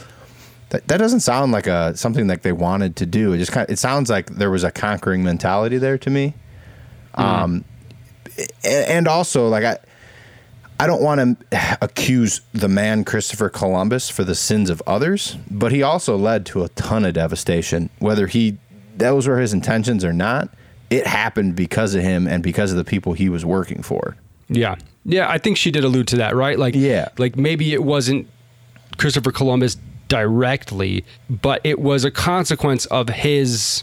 [0.70, 3.32] That, that doesn't sound like a something like they wanted to do.
[3.32, 6.34] It just kind of, it sounds like there was a conquering mentality there to me.
[7.14, 7.64] Um,
[8.64, 9.78] and also like I,
[10.78, 15.72] I don't want to accuse the man Christopher Columbus for the sins of others, but
[15.72, 17.88] he also led to a ton of devastation.
[17.98, 18.58] Whether he
[18.96, 20.48] those were his intentions or not,
[20.90, 24.16] it happened because of him and because of the people he was working for.
[24.48, 24.76] Yeah.
[25.04, 26.58] Yeah, I think she did allude to that, right?
[26.58, 27.08] Like Yeah.
[27.18, 28.26] like maybe it wasn't
[28.98, 29.76] Christopher Columbus
[30.08, 33.82] directly, but it was a consequence of his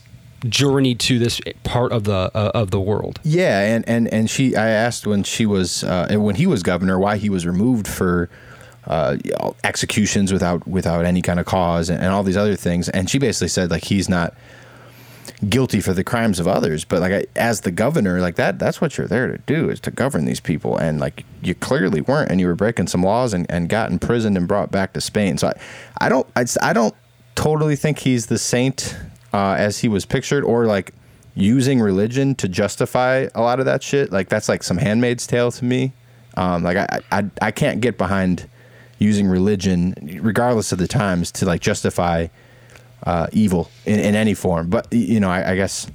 [0.49, 3.19] journey to this part of the uh, of the world.
[3.23, 6.99] Yeah, and and and she, I asked when she was uh, when he was governor
[6.99, 8.29] why he was removed for
[8.85, 9.17] uh,
[9.63, 13.17] executions without without any kind of cause and, and all these other things, and she
[13.17, 14.33] basically said like he's not
[15.49, 18.81] guilty for the crimes of others, but like I, as the governor, like that that's
[18.81, 22.29] what you're there to do is to govern these people, and like you clearly weren't,
[22.31, 25.37] and you were breaking some laws and, and got imprisoned and brought back to Spain.
[25.37, 25.53] So I,
[26.05, 26.95] I don't I, I don't
[27.35, 28.97] totally think he's the saint
[29.33, 30.93] uh, as he was pictured, or like
[31.35, 34.11] using religion to justify a lot of that shit.
[34.11, 35.93] Like that's like some Handmaid's Tale to me.
[36.35, 38.47] Um, like I, I I can't get behind
[38.99, 42.27] using religion, regardless of the times, to like justify
[43.05, 44.69] uh, evil in, in any form.
[44.69, 45.89] But you know, I, I guess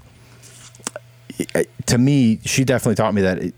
[1.86, 3.38] to me, she definitely taught me that.
[3.38, 3.54] It,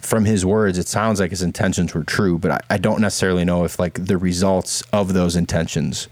[0.00, 3.44] from his words, it sounds like his intentions were true, but I, I don't necessarily
[3.44, 6.08] know if like the results of those intentions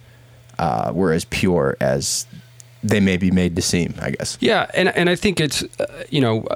[0.61, 2.25] uh, were as pure as
[2.83, 3.95] they may be made to seem.
[4.01, 4.39] I guess.
[4.41, 6.47] Yeah, and and I think it's uh, you know,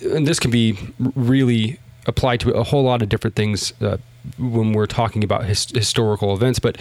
[0.00, 0.78] and this can be
[1.14, 3.98] really applied to a whole lot of different things uh,
[4.38, 6.78] when we're talking about his, historical events, but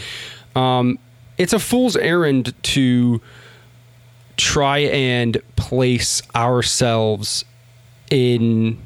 [0.56, 1.00] um,
[1.38, 3.22] it's a fool's errand to
[4.38, 7.46] try and place ourselves
[8.12, 8.78] in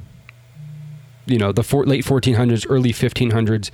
[1.26, 3.72] you know the late 1400s early 1500s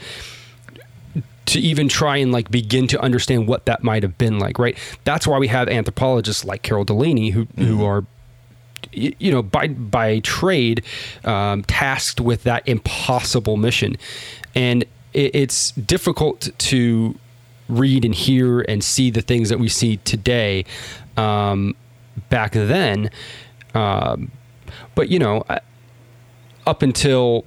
[1.46, 4.78] to even try and like begin to understand what that might have been like, right?
[5.04, 8.06] That's why we have anthropologists like Carol Delaney who who are
[8.92, 10.84] you know by by trade
[11.24, 13.98] um, tasked with that impossible mission,
[14.54, 17.18] and it, it's difficult to
[17.68, 20.66] read and hear and see the things that we see today.
[21.18, 21.76] Um,
[22.30, 23.10] back then,
[23.74, 24.32] um,
[24.96, 25.44] but you know,
[26.66, 27.46] up until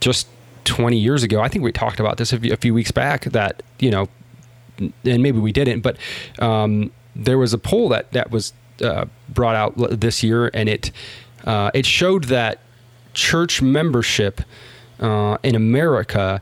[0.00, 0.28] just
[0.64, 3.24] 20 years ago, I think we talked about this a few, a few weeks back
[3.24, 4.08] that, you know,
[4.78, 5.96] and maybe we didn't, but
[6.40, 10.90] um, there was a poll that, that was uh, brought out this year and it,
[11.44, 12.60] uh, it showed that
[13.12, 14.40] church membership
[15.00, 16.40] uh, in America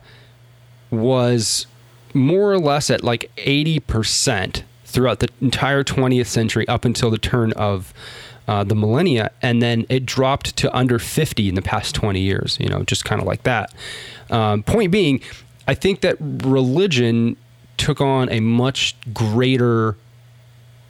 [0.91, 1.67] was
[2.15, 7.53] more or less at like 80% throughout the entire 20th century up until the turn
[7.55, 7.95] of
[8.49, 9.31] uh, the millennia.
[9.41, 13.05] And then it dropped to under 50 in the past 20 years, you know, just
[13.05, 13.73] kind of like that.
[14.31, 15.21] Um, point being,
[15.67, 17.37] I think that religion
[17.77, 19.97] took on a much greater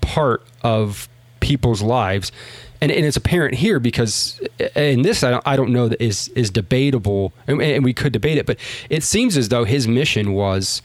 [0.00, 1.08] part of
[1.40, 2.32] people's lives.
[2.80, 4.40] And, and it's apparent here because
[4.74, 8.12] in this I don't, I don't know that is is debatable and, and we could
[8.12, 8.58] debate it but
[8.90, 10.82] it seems as though his mission was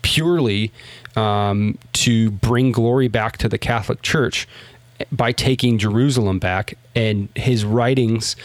[0.00, 0.72] purely
[1.16, 4.48] um, to bring glory back to the Catholic Church
[5.10, 8.36] by taking Jerusalem back and his writings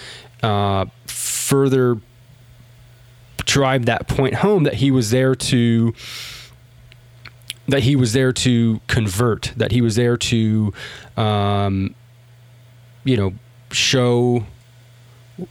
[0.43, 1.97] uh, further
[3.45, 5.93] drive that point home that he was there to
[7.69, 10.73] that he was there to convert, that he was there to,
[11.17, 11.93] um,
[13.03, 13.33] you know,
[13.71, 14.45] show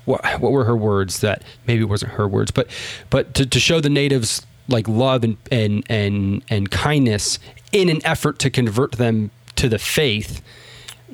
[0.04, 2.68] what what were her words that maybe it wasn't her words, but
[3.10, 7.38] but to, to show the natives like love and and and and kindness
[7.72, 10.42] in an effort to convert them to the faith,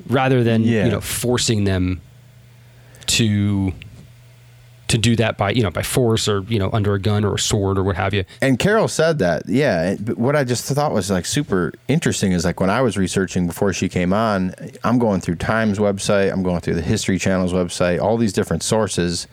[0.07, 0.85] rather than Yeah.
[0.85, 2.01] you know forcing them
[3.07, 3.73] to
[4.87, 7.33] to do that by you know by force or you know under a gun or
[7.35, 8.23] a sword or what have you.
[8.41, 9.95] And Carol said that, yeah.
[9.99, 13.47] But what I just thought was like super interesting is like when I was researching
[13.47, 14.53] before she came on,
[14.83, 18.61] I'm going through Times website, I'm going through the History Channel's website, all these different
[18.61, 19.27] sources,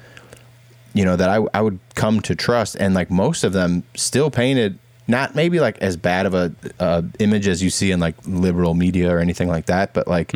[0.94, 4.31] you know, that I, I would come to trust, and like most of them still
[4.31, 8.14] painted not maybe like as bad of a uh, image as you see in like
[8.26, 10.32] liberal media or anything like that, but like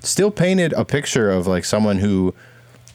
[0.00, 2.34] still painted a picture of like someone who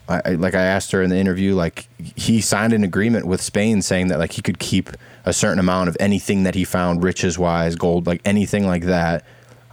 [0.09, 3.81] I, like I asked her in the interview, like he signed an agreement with Spain
[3.81, 4.89] saying that like he could keep
[5.25, 9.25] a certain amount of anything that he found, riches wise, gold, like anything like that.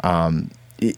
[0.02, 0.50] Um,
[0.82, 0.94] i-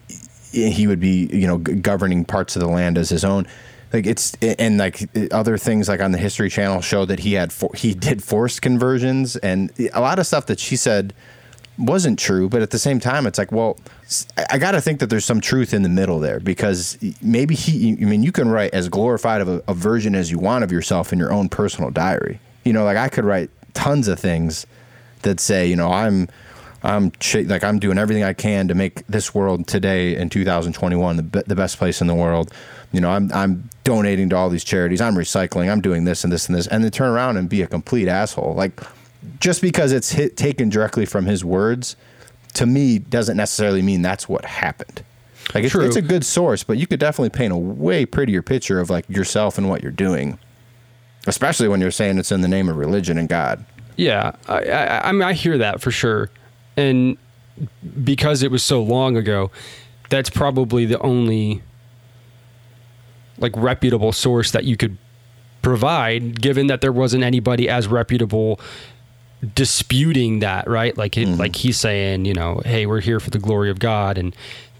[0.55, 3.45] i- he would be, you know, g- governing parts of the land as his own.
[3.93, 7.53] Like it's and like other things like on the History Channel show that he had
[7.53, 11.13] for, he did forced conversions and a lot of stuff that she said
[11.77, 13.77] wasn't true, but at the same time, it's like, well,
[14.49, 17.91] I got to think that there's some truth in the middle there because maybe he,
[17.91, 20.71] I mean, you can write as glorified of a, a version as you want of
[20.71, 22.39] yourself in your own personal diary.
[22.63, 24.65] You know, like I could write tons of things
[25.21, 26.27] that say, you know, I'm,
[26.83, 31.17] I'm ch- like I'm doing everything I can to make this world today in 2021
[31.17, 32.53] the, be- the best place in the world.
[32.91, 35.01] You know, I'm I'm donating to all these charities.
[35.01, 35.71] I'm recycling.
[35.71, 38.07] I'm doing this and this and this, and then turn around and be a complete
[38.07, 38.53] asshole.
[38.53, 38.79] Like
[39.39, 41.95] just because it's hit, taken directly from his words,
[42.53, 45.03] to me, doesn't necessarily mean that's what happened.
[45.53, 48.79] Like it's, it's a good source, but you could definitely paint a way prettier picture
[48.79, 50.37] of like yourself and what you're doing,
[51.25, 53.65] especially when you're saying it's in the name of religion and God.
[53.95, 56.29] Yeah, I, I, I mean, I hear that for sure,
[56.77, 57.17] and
[58.03, 59.51] because it was so long ago,
[60.09, 61.63] that's probably the only
[63.39, 64.97] like reputable source that you could
[65.61, 68.59] provide, given that there wasn't anybody as reputable
[69.53, 70.97] disputing that, right?
[70.97, 71.39] Like, it, mm-hmm.
[71.39, 74.35] like he's saying, you know, hey, we're here for the glory of God, and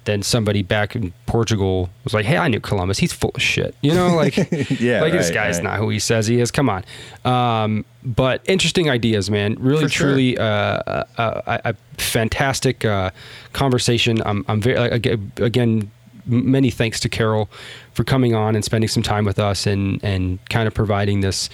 [0.07, 2.97] then somebody back in Portugal was like, hey, I knew Columbus.
[2.97, 4.35] He's full of shit, you know, like,
[4.79, 5.63] Yeah, like this guy's right.
[5.65, 6.49] not who he says he is.
[6.49, 6.83] Come on.
[7.23, 9.55] Um, but interesting ideas, man.
[9.59, 10.07] Really, For sure.
[10.07, 10.43] truly, uh,
[10.87, 13.11] a, a, a fantastic uh,
[13.53, 14.21] conversation.
[14.25, 14.89] I'm, I'm very
[15.37, 15.91] again.
[16.29, 17.49] Many thanks to Carol
[17.93, 21.49] for coming on and spending some time with us and and kind of providing this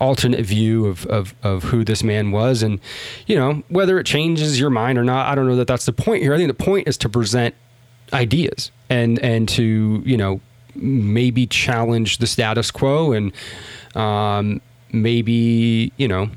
[0.00, 2.80] alternate view of, of of who this man was and
[3.26, 5.26] you know whether it changes your mind or not.
[5.30, 6.32] I don't know that that's the point here.
[6.32, 7.54] I think the point is to present
[8.12, 10.40] ideas and and to you know
[10.74, 13.32] maybe challenge the status quo and
[13.94, 14.60] um,
[14.92, 16.28] maybe you know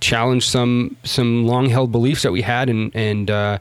[0.00, 3.58] challenge some some long held beliefs that we had and and uh,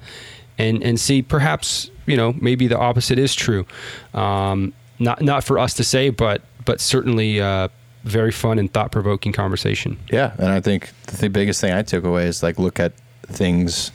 [0.57, 3.65] and and see perhaps you know maybe the opposite is true.
[4.13, 7.67] Um, not not for us to say, but but certainly uh,
[8.03, 9.97] very fun and thought provoking conversation.
[10.11, 12.93] Yeah, and I think the biggest thing I took away is like look at
[13.27, 13.91] things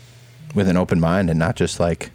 [0.55, 2.11] with an open mind and not just like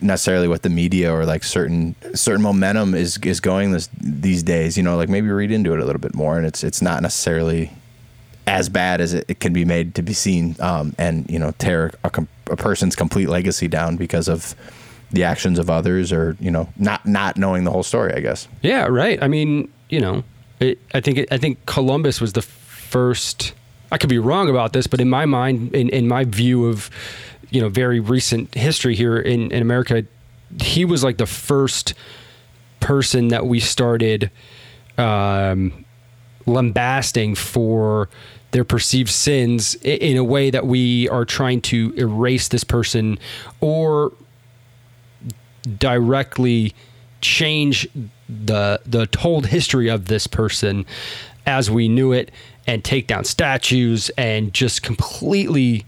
[0.00, 4.76] necessarily what the media or like certain certain momentum is is going this these days.
[4.76, 7.02] You know, like maybe read into it a little bit more, and it's it's not
[7.02, 7.70] necessarily
[8.46, 11.52] as bad as it, it can be made to be seen, um, and you know,
[11.52, 12.10] tear a,
[12.50, 14.54] a person's complete legacy down because of
[15.12, 18.12] the actions of others, or you know, not not knowing the whole story.
[18.14, 18.48] I guess.
[18.62, 19.22] Yeah, right.
[19.22, 20.24] I mean, you know,
[20.60, 23.54] it, I think it, I think Columbus was the first.
[23.92, 26.90] I could be wrong about this, but in my mind, in, in my view of,
[27.50, 30.04] you know, very recent history here in, in America,
[30.60, 31.94] he was like the first
[32.80, 34.30] person that we started
[34.98, 35.84] um,
[36.46, 38.08] lambasting for
[38.50, 43.18] their perceived sins in a way that we are trying to erase this person
[43.60, 44.12] or
[45.78, 46.72] directly
[47.20, 47.88] change
[48.28, 50.84] the the told history of this person
[51.46, 52.30] as we knew it
[52.66, 55.84] and take down statues and just completely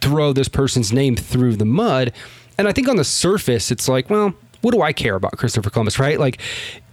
[0.00, 2.12] throw this person's name through the mud.
[2.58, 5.70] And I think on the surface it's like, well, what do I care about Christopher
[5.70, 6.18] Columbus, right?
[6.18, 6.40] Like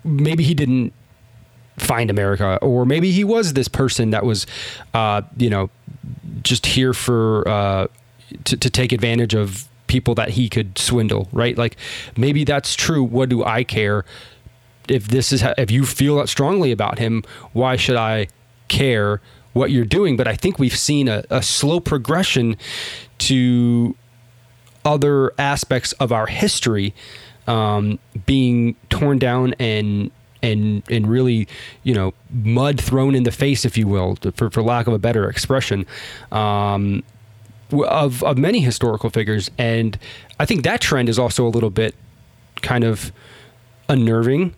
[0.03, 0.93] maybe he didn't
[1.77, 4.47] find America, or maybe he was this person that was,
[4.93, 5.69] uh, you know,
[6.43, 7.87] just here for uh,
[8.45, 11.57] to, to take advantage of people that he could swindle, right?
[11.57, 11.77] Like
[12.15, 13.03] maybe that's true.
[13.03, 14.05] What do I care?
[14.87, 18.27] If this is if you feel that strongly about him, why should I
[18.69, 19.21] care
[19.57, 20.17] what you're doing?
[20.17, 22.57] But I think we've seen a, a slow progression
[23.19, 23.95] to
[24.85, 26.93] other aspects of our history
[27.47, 30.11] um, being torn down and
[30.43, 31.47] and and really
[31.83, 34.99] you know mud thrown in the face, if you will, for for lack of a
[34.99, 35.85] better expression.
[36.31, 37.03] Um,
[37.71, 39.97] of of many historical figures, and
[40.39, 41.95] I think that trend is also a little bit
[42.61, 43.11] kind of
[43.89, 44.53] unnerving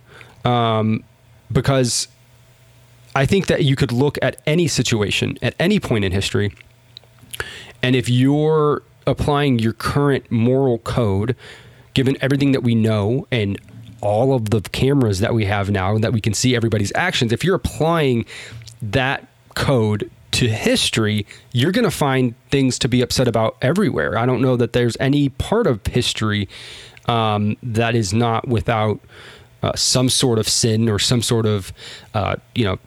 [0.46, 1.04] um,
[1.52, 2.08] because
[3.20, 6.54] I think that you could look at any situation at any point in history,
[7.84, 11.36] and if you're applying your current moral code,
[11.94, 13.60] given everything that we know and
[14.00, 17.34] all of the cameras that we have now and that we can see everybody's actions,
[17.34, 18.24] if you're applying
[18.82, 24.18] that code to history, you're going to find things to be upset about everywhere.
[24.18, 26.48] I don't know that there's any part of history
[27.10, 29.02] um, that is not without
[29.62, 31.74] uh, some sort of sin or some sort of,
[32.14, 32.80] uh, you know,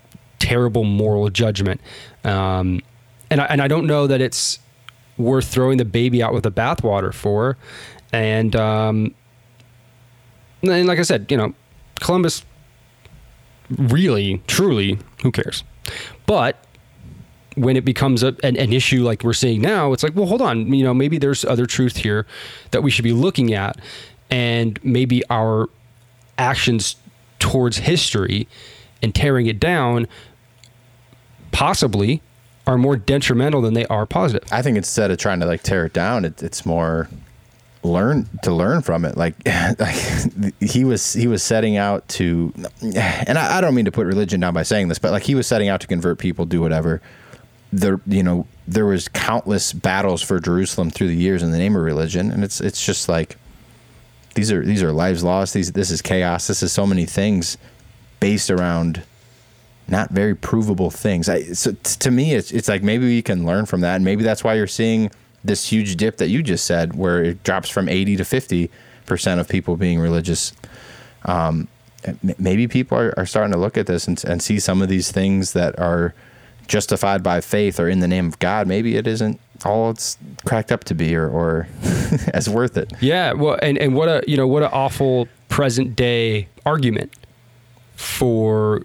[0.43, 1.81] terrible moral judgment.
[2.25, 2.81] Um,
[3.31, 4.59] and I, and I don't know that it's
[5.17, 7.57] worth throwing the baby out with the bathwater for.
[8.13, 9.15] And um,
[10.63, 11.55] and like I said, you know,
[12.01, 12.45] Columbus
[13.79, 15.63] really, truly, who cares?
[16.27, 16.67] But
[17.55, 20.43] when it becomes a, an, an issue like we're seeing now, it's like, well, hold
[20.43, 22.27] on, you know, maybe there's other truth here
[22.73, 23.79] that we should be looking at,
[24.31, 25.69] and maybe our
[26.37, 26.97] actions
[27.39, 28.49] towards history
[29.03, 30.07] and tearing it down
[31.53, 32.23] possibly
[32.67, 34.47] are more detrimental than they are positive.
[34.53, 37.09] I think instead of trying to like tear it down, it, it's more
[37.83, 39.17] learn to learn from it.
[39.17, 39.35] Like,
[39.79, 44.07] like he was he was setting out to, and I, I don't mean to put
[44.07, 46.61] religion down by saying this, but like he was setting out to convert people, do
[46.61, 47.01] whatever.
[47.73, 51.75] There, you know, there was countless battles for Jerusalem through the years in the name
[51.75, 53.37] of religion, and it's it's just like
[54.35, 55.55] these are these are lives lost.
[55.55, 56.47] These this is chaos.
[56.47, 57.57] This is so many things
[58.21, 59.03] based around
[59.93, 61.29] not very provable things.
[61.29, 64.05] I, so t- to me, it's it's like maybe we can learn from that, and
[64.05, 65.11] maybe that's why you're seeing
[65.45, 68.71] this huge dip that you just said, where it drops from 80 to 50
[69.07, 70.53] percent of people being religious.
[71.27, 71.69] Um,
[72.39, 75.13] maybe people are, are starting to look at this and, and see some of these
[75.13, 76.15] things that are
[76.67, 78.67] justified by faith or in the name of God.
[78.67, 81.69] Maybe it isn't all it's cracked up to be, or, or
[82.35, 82.93] as worth it.
[83.01, 87.13] Yeah, well, and, and what a you know what an awful present day argument
[87.95, 88.85] for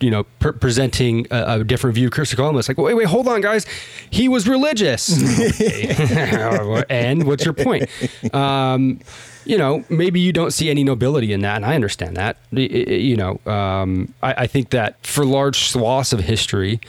[0.00, 2.68] you know pre- presenting a, a different view of Christopher Columbus.
[2.68, 3.66] Like, wait, wait, hold on, guys,
[4.10, 5.10] he was religious.
[6.90, 7.88] And what's your point?
[8.34, 9.00] Um,
[9.44, 12.36] you know, maybe you don't see any nobility in that, and I understand that.
[12.50, 16.80] You know, um, I, I think that for large swaths of history,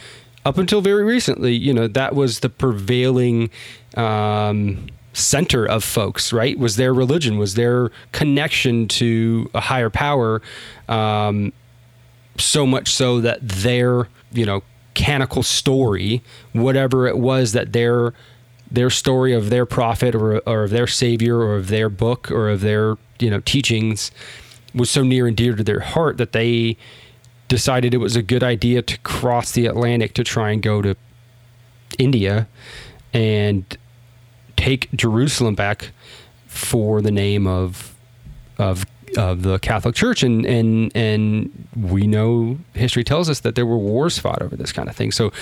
[0.44, 3.50] up until very recently, you know, that was the prevailing
[3.96, 6.58] um, center of folks, right?
[6.58, 10.42] Was their religion, was their connection to a higher power,
[10.88, 11.52] um,
[12.38, 14.62] so much so that their, you know,
[14.94, 16.22] canonical story,
[16.52, 18.12] whatever it was that their
[18.70, 22.48] their story of their prophet or, or of their savior or of their book or
[22.48, 24.10] of their you know teachings
[24.74, 26.76] was so near and dear to their heart that they
[27.48, 30.96] decided it was a good idea to cross the Atlantic to try and go to
[31.98, 32.48] India
[33.12, 33.76] and
[34.56, 35.90] take Jerusalem back
[36.46, 37.94] for the name of
[38.58, 43.66] of of the Catholic Church and and and we know history tells us that there
[43.66, 45.12] were wars fought over this kind of thing.
[45.12, 45.32] So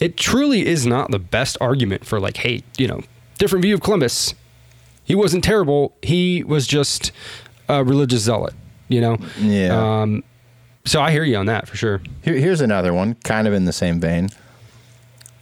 [0.00, 3.02] it truly is not the best argument for like, hey, you know,
[3.38, 4.34] different view of Columbus.
[5.04, 5.94] He wasn't terrible.
[6.02, 7.12] He was just
[7.68, 8.54] a religious zealot,
[8.88, 9.18] you know.
[9.38, 10.02] Yeah.
[10.02, 10.22] Um,
[10.84, 12.00] so I hear you on that for sure.
[12.22, 14.30] Here, here's another one, kind of in the same vein.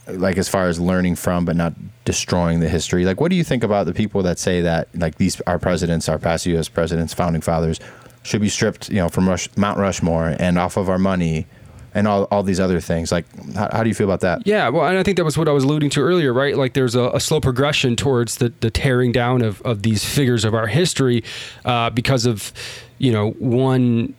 [0.09, 1.73] Like as far as learning from but not
[2.05, 3.05] destroying the history.
[3.05, 6.07] Like, what do you think about the people that say that like these our presidents,
[6.07, 6.69] our past U.S.
[6.69, 7.79] presidents, founding fathers,
[8.23, 11.47] should be stripped, you know, from Rush, Mount Rushmore and off of our money
[11.93, 13.11] and all, all these other things.
[13.11, 14.45] Like, how, how, do you feel about that?
[14.45, 16.55] Yeah, well, and I think that was what I was alluding to earlier, right?
[16.55, 20.45] Like, there's a, a slow progression towards the, the tearing down of, of these figures
[20.45, 21.23] of our history
[21.65, 22.53] uh, because of,
[22.97, 24.13] you know, one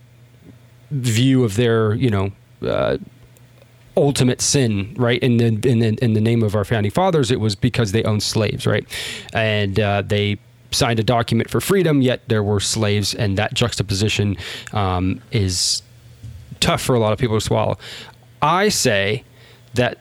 [0.90, 2.32] view of their, you know,
[2.66, 2.96] uh,
[3.98, 5.20] ultimate sin, right?
[5.22, 8.04] In the in the in the name of our founding fathers, it was because they
[8.04, 8.86] owned slaves, right?
[9.32, 10.38] And uh, they
[10.70, 14.36] signed a document for freedom, yet there were slaves, and that juxtaposition
[14.72, 15.82] um, is
[16.60, 17.76] tough for a lot of people to swallow.
[18.40, 19.24] I say
[19.74, 19.98] that,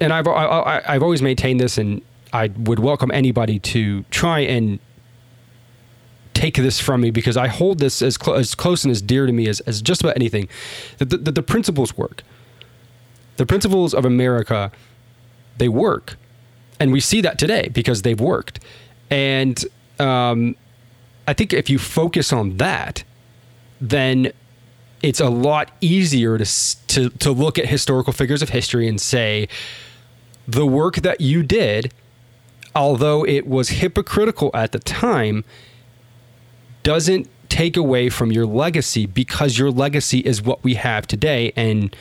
[0.00, 4.78] and I've I, I've always maintained this, and I would welcome anybody to try and
[6.34, 9.26] take this from me because I hold this as, cl- as close and as dear
[9.26, 10.48] to me as, as just about anything.
[10.98, 12.22] That the, the principles work
[13.38, 14.70] the principles of America,
[15.56, 16.16] they work.
[16.78, 18.60] And we see that today because they've worked.
[19.10, 19.64] And
[19.98, 20.54] um,
[21.26, 23.04] I think if you focus on that,
[23.80, 24.32] then
[25.02, 29.48] it's a lot easier to, to, to look at historical figures of history and say,
[30.46, 31.92] the work that you did,
[32.74, 35.44] although it was hypocritical at the time,
[36.82, 41.52] doesn't take away from your legacy because your legacy is what we have today.
[41.54, 41.94] And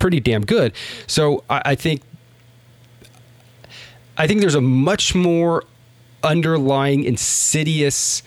[0.00, 0.72] pretty damn good.
[1.06, 2.02] So I, I think
[4.18, 5.64] I think there's a much more
[6.22, 8.22] underlying insidious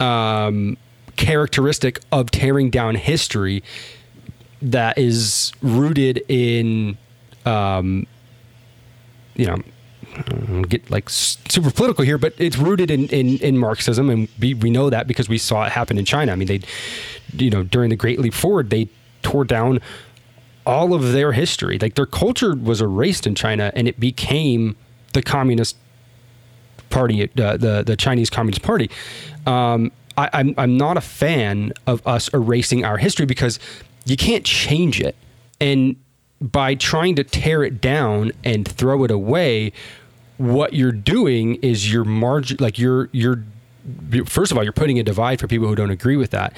[0.00, 0.76] um,
[1.16, 3.62] characteristic of tearing down history
[4.60, 6.98] that is rooted in
[7.46, 8.06] um,
[9.34, 9.56] you know
[10.68, 14.70] get like super political here, but it's rooted in, in, in Marxism, and we, we
[14.70, 16.32] know that because we saw it happen in China.
[16.32, 16.60] I mean, they,
[17.32, 18.88] you know, during the Great Leap Forward, they
[19.22, 19.80] tore down
[20.66, 21.78] all of their history.
[21.78, 24.76] Like their culture was erased in China, and it became
[25.12, 25.76] the Communist
[26.90, 28.90] Party, uh, the the Chinese Communist Party.
[29.46, 33.58] Um, I, I'm I'm not a fan of us erasing our history because
[34.04, 35.16] you can't change it,
[35.60, 35.96] and
[36.40, 39.72] by trying to tear it down and throw it away,
[40.38, 43.44] what you're doing is you're margin like you're you're
[44.26, 46.54] first of all you're putting a divide for people who don't agree with that,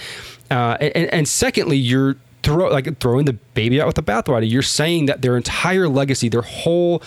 [0.50, 4.48] uh, and, and secondly you're throw like throwing the baby out with the bathwater.
[4.48, 7.02] You're saying that their entire legacy, their whole,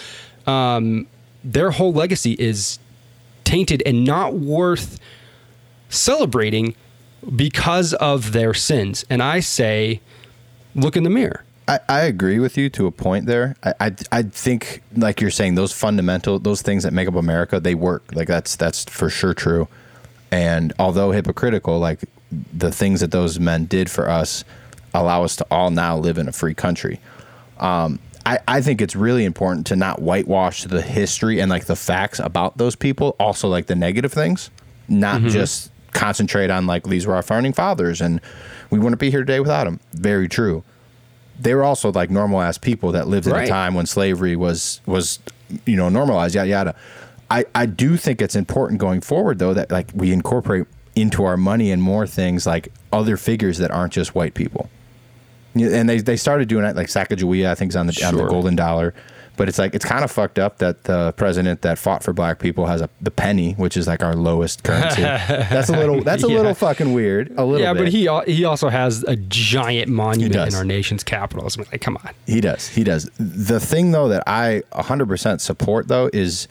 [0.47, 1.07] um,
[1.43, 2.79] their whole legacy is
[3.43, 4.99] tainted and not worth
[5.89, 6.75] celebrating
[7.35, 9.05] because of their sins.
[9.09, 10.01] And I say,
[10.75, 11.43] look in the mirror.
[11.67, 13.55] I, I agree with you to a point there.
[13.63, 17.59] I, I, I think like you're saying those fundamental those things that make up America
[17.59, 19.67] they work like that's that's for sure true.
[20.31, 22.01] And although hypocritical, like
[22.53, 24.43] the things that those men did for us
[25.01, 26.99] allow us to all now live in a free country.
[27.59, 31.75] Um, I, I think it's really important to not whitewash the history and like the
[31.75, 34.49] facts about those people, also like the negative things,
[34.87, 35.29] not mm-hmm.
[35.29, 38.19] just concentrate on like these were our founding fathers and
[38.69, 39.79] we wouldn't be here today without them.
[39.93, 40.63] Very true.
[41.39, 43.43] They were also like normal ass people that lived right.
[43.43, 45.19] at a time when slavery was was
[45.65, 46.75] you know normalized yada yada.
[47.29, 50.65] I, I do think it's important going forward though that like we incorporate
[50.95, 54.69] into our money and more things like other figures that aren't just white people
[55.55, 58.07] and they they started doing it like Sacagawea, I think, is on the sure.
[58.07, 58.93] on the golden dollar.
[59.37, 62.39] But it's like it's kind of fucked up that the president that fought for black
[62.39, 65.01] people has a the penny, which is like our lowest currency.
[65.01, 66.37] that's a little that's a yeah.
[66.37, 67.31] little fucking weird.
[67.37, 67.59] A little.
[67.59, 67.79] Yeah, bit.
[67.79, 71.49] but he he also has a giant monument in our nation's capital.
[71.49, 72.13] So like, come on.
[72.25, 72.69] He does.
[72.69, 73.09] He does.
[73.17, 76.47] The thing though that I 100% support though is,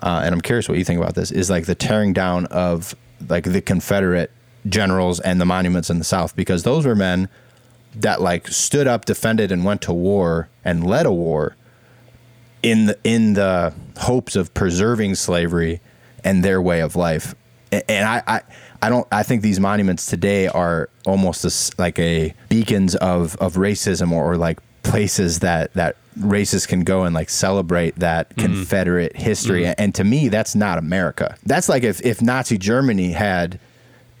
[0.00, 2.94] uh, and I'm curious what you think about this, is like the tearing down of
[3.28, 4.30] like the Confederate
[4.68, 7.28] generals and the monuments in the South because those were men
[8.00, 11.56] that like stood up, defended, and went to war and led a war
[12.62, 15.80] in the in the hopes of preserving slavery
[16.24, 17.34] and their way of life.
[17.72, 18.40] And I, I,
[18.82, 19.06] I don't.
[19.10, 24.32] I think these monuments today are almost a, like a beacons of of racism or,
[24.32, 28.42] or like places that that racists can go and like celebrate that mm-hmm.
[28.42, 29.62] Confederate history.
[29.62, 29.74] Mm-hmm.
[29.78, 31.36] And to me, that's not America.
[31.44, 33.58] That's like if if Nazi Germany had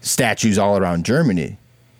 [0.00, 1.58] statues all around Germany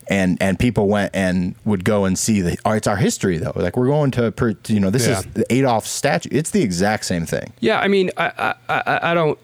[0.09, 3.53] and and people went and would go and see the oh, it's our history though.
[3.55, 4.33] Like we're going to
[4.69, 5.19] you know this yeah.
[5.19, 6.29] is the Adolf statue.
[6.33, 7.53] It's the exact same thing.
[7.61, 9.39] Yeah I mean I I, I don't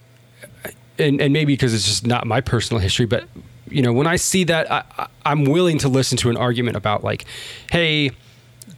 [0.99, 3.25] and, and maybe because it's just not my personal history but
[3.69, 7.03] you know when I see that I, I'm willing to listen to an argument about
[7.03, 7.25] like
[7.71, 8.11] hey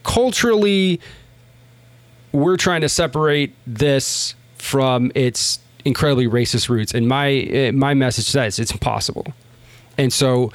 [0.05, 1.01] culturally
[2.32, 6.93] we're trying to separate this from its incredibly racist roots.
[6.93, 9.26] And my eh, my message says it's impossible.
[9.97, 10.53] And so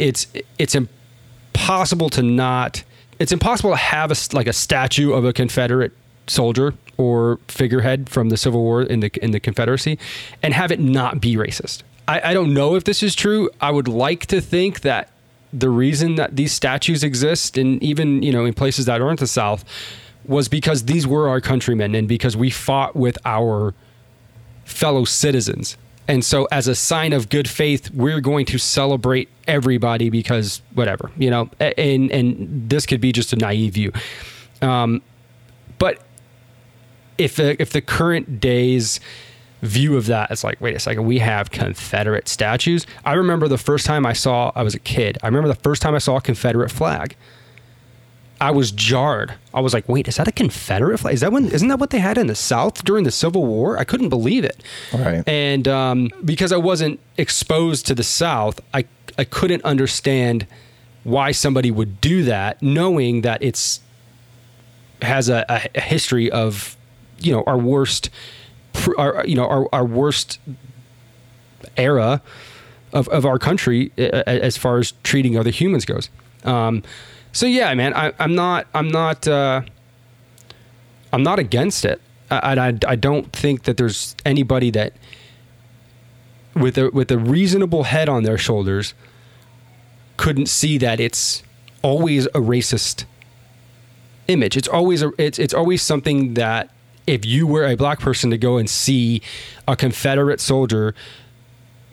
[0.00, 0.26] it's
[0.58, 2.82] it's impossible to not
[3.18, 5.92] it's impossible to have a like a statue of a Confederate
[6.26, 9.98] soldier or figurehead from the Civil War in the in the Confederacy,
[10.42, 11.82] and have it not be racist.
[12.08, 13.50] I, I don't know if this is true.
[13.60, 15.10] I would like to think that
[15.52, 19.26] the reason that these statues exist, and even you know in places that aren't the
[19.26, 19.64] South,
[20.24, 23.74] was because these were our countrymen and because we fought with our
[24.64, 25.76] fellow citizens.
[26.10, 31.08] And so, as a sign of good faith, we're going to celebrate everybody because whatever,
[31.16, 31.48] you know.
[31.60, 33.92] And and this could be just a naive view,
[34.60, 35.02] um,
[35.78, 36.02] but
[37.16, 38.98] if the, if the current days
[39.62, 42.86] view of that is like, wait a second, we have Confederate statues.
[43.04, 45.16] I remember the first time I saw, I was a kid.
[45.22, 47.14] I remember the first time I saw a Confederate flag.
[48.40, 49.34] I was jarred.
[49.52, 51.14] I was like, wait, is that a Confederate flag?
[51.14, 51.48] Is that when?
[51.50, 53.78] Isn't that what they had in the South during the Civil War?
[53.78, 54.62] I couldn't believe it.
[54.92, 55.22] Right.
[55.28, 58.86] And um, because I wasn't exposed to the South, I
[59.18, 60.46] I couldn't understand
[61.04, 63.80] why somebody would do that, knowing that it's
[65.02, 66.76] has a, a history of
[67.18, 68.08] you know our worst,
[68.96, 70.38] our you know our our worst
[71.76, 72.22] era
[72.92, 76.08] of, of our country as far as treating other humans goes.
[76.44, 76.82] Um,
[77.32, 79.62] so yeah, man, I, am not, I'm not, uh,
[81.12, 82.00] I'm not against it.
[82.30, 84.92] I, I, I don't think that there's anybody that
[86.54, 88.94] with a with a reasonable head on their shoulders
[90.16, 91.42] couldn't see that it's
[91.82, 93.04] always a racist
[94.28, 94.56] image.
[94.56, 96.70] It's always a, it's it's always something that
[97.06, 99.22] if you were a black person to go and see
[99.66, 100.94] a Confederate soldier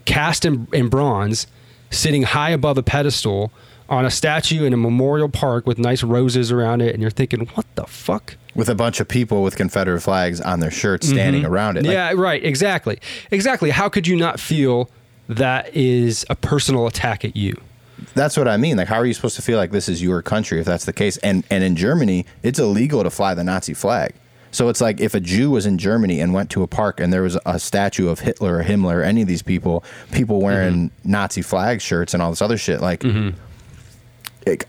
[0.06, 1.48] cast in, in bronze
[1.90, 3.52] sitting high above a pedestal
[3.90, 7.46] on a statue in a memorial park with nice roses around it, and you're thinking,
[7.48, 8.36] what the fuck?
[8.56, 11.54] With a bunch of people with Confederate flags on their shirts standing mm-hmm.
[11.54, 11.86] around it.
[11.86, 12.44] Like, yeah, right.
[12.44, 13.00] Exactly.
[13.32, 13.70] Exactly.
[13.70, 14.90] How could you not feel
[15.30, 17.60] that is a personal attack at you?
[18.14, 18.78] That's what I mean.
[18.78, 20.94] Like, how are you supposed to feel like this is your country if that's the
[20.94, 21.18] case?
[21.18, 24.14] And and in Germany, it's illegal to fly the Nazi flag.
[24.52, 27.12] So it's like if a Jew was in Germany and went to a park and
[27.12, 30.90] there was a statue of Hitler or Himmler or any of these people, people wearing
[30.90, 31.12] mm-hmm.
[31.12, 33.02] Nazi flag shirts and all this other shit, like.
[33.02, 33.38] Mm-hmm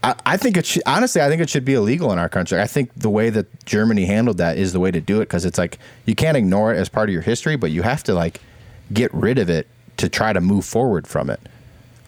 [0.03, 2.61] I, I think it should, honestly, I think it should be illegal in our country.
[2.61, 5.45] I think the way that Germany handled that is the way to do it because
[5.45, 8.15] it's like you can't ignore it as part of your history, but you have to
[8.15, 8.41] like
[8.93, 9.67] get rid of it
[9.99, 11.41] to try to move forward from it.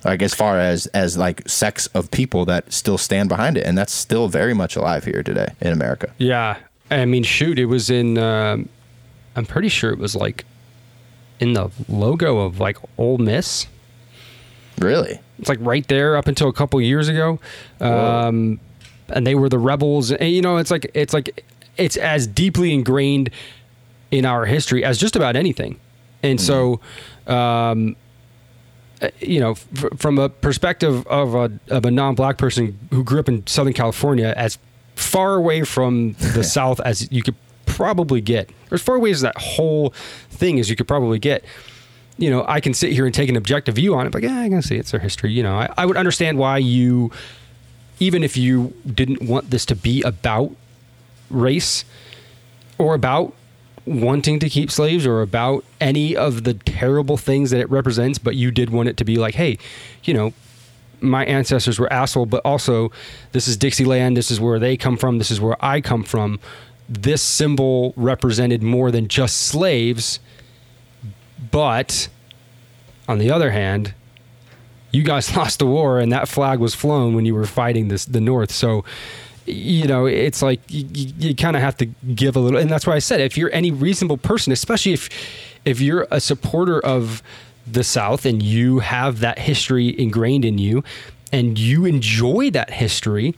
[0.05, 3.77] Like as far as as like sects of people that still stand behind it, and
[3.77, 6.13] that's still very much alive here today in America.
[6.17, 6.57] Yeah,
[6.91, 8.17] I mean, shoot, it was in.
[8.17, 8.69] Um,
[9.37, 10.45] I'm pretty sure it was like
[11.39, 13.67] in the logo of like Ole Miss.
[14.79, 15.21] Really?
[15.41, 17.41] It's like right there up until a couple years ago.
[17.81, 18.61] Um,
[19.09, 20.13] and they were the rebels.
[20.13, 21.45] And, you know, it's like it's like
[21.77, 23.31] it's as deeply ingrained
[24.11, 25.81] in our history as just about anything.
[26.23, 26.81] And mm so,
[27.27, 27.97] um,
[29.01, 33.21] uh, you know, f- from a perspective of a of a non-black person who grew
[33.21, 34.59] up in Southern California, as
[34.95, 39.23] far away from the South as you could probably get, or as far away as
[39.23, 39.91] that whole
[40.29, 41.45] thing as you could probably get
[42.21, 44.39] you know, I can sit here and take an objective view on it, but yeah,
[44.39, 45.33] I can see it's their history.
[45.33, 47.11] You know, I, I would understand why you,
[47.99, 50.55] even if you didn't want this to be about
[51.31, 51.87] race
[52.77, 53.35] or about
[53.87, 58.37] wanting to keep slaves or about any of the terrible things that it represents, but
[58.37, 59.57] you did want it to be like, hey,
[60.05, 60.35] you know,
[61.01, 62.93] my ancestors were asshole, but also
[63.33, 64.19] this is Dixieland.
[64.19, 65.17] This is where they come from.
[65.17, 66.39] This is where I come from.
[66.87, 70.21] This symbol represented more than just slaves
[71.51, 72.09] but
[73.09, 73.95] on the other hand,
[74.93, 78.05] you guys lost the war and that flag was flown when you were fighting this
[78.05, 78.51] the North.
[78.51, 78.85] So,
[79.47, 80.87] you know, it's like you,
[81.19, 83.53] you kind of have to give a little, and that's why I said if you're
[83.53, 85.09] any reasonable person, especially if
[85.65, 87.23] if you're a supporter of
[87.67, 90.83] the South and you have that history ingrained in you,
[91.33, 93.35] and you enjoy that history,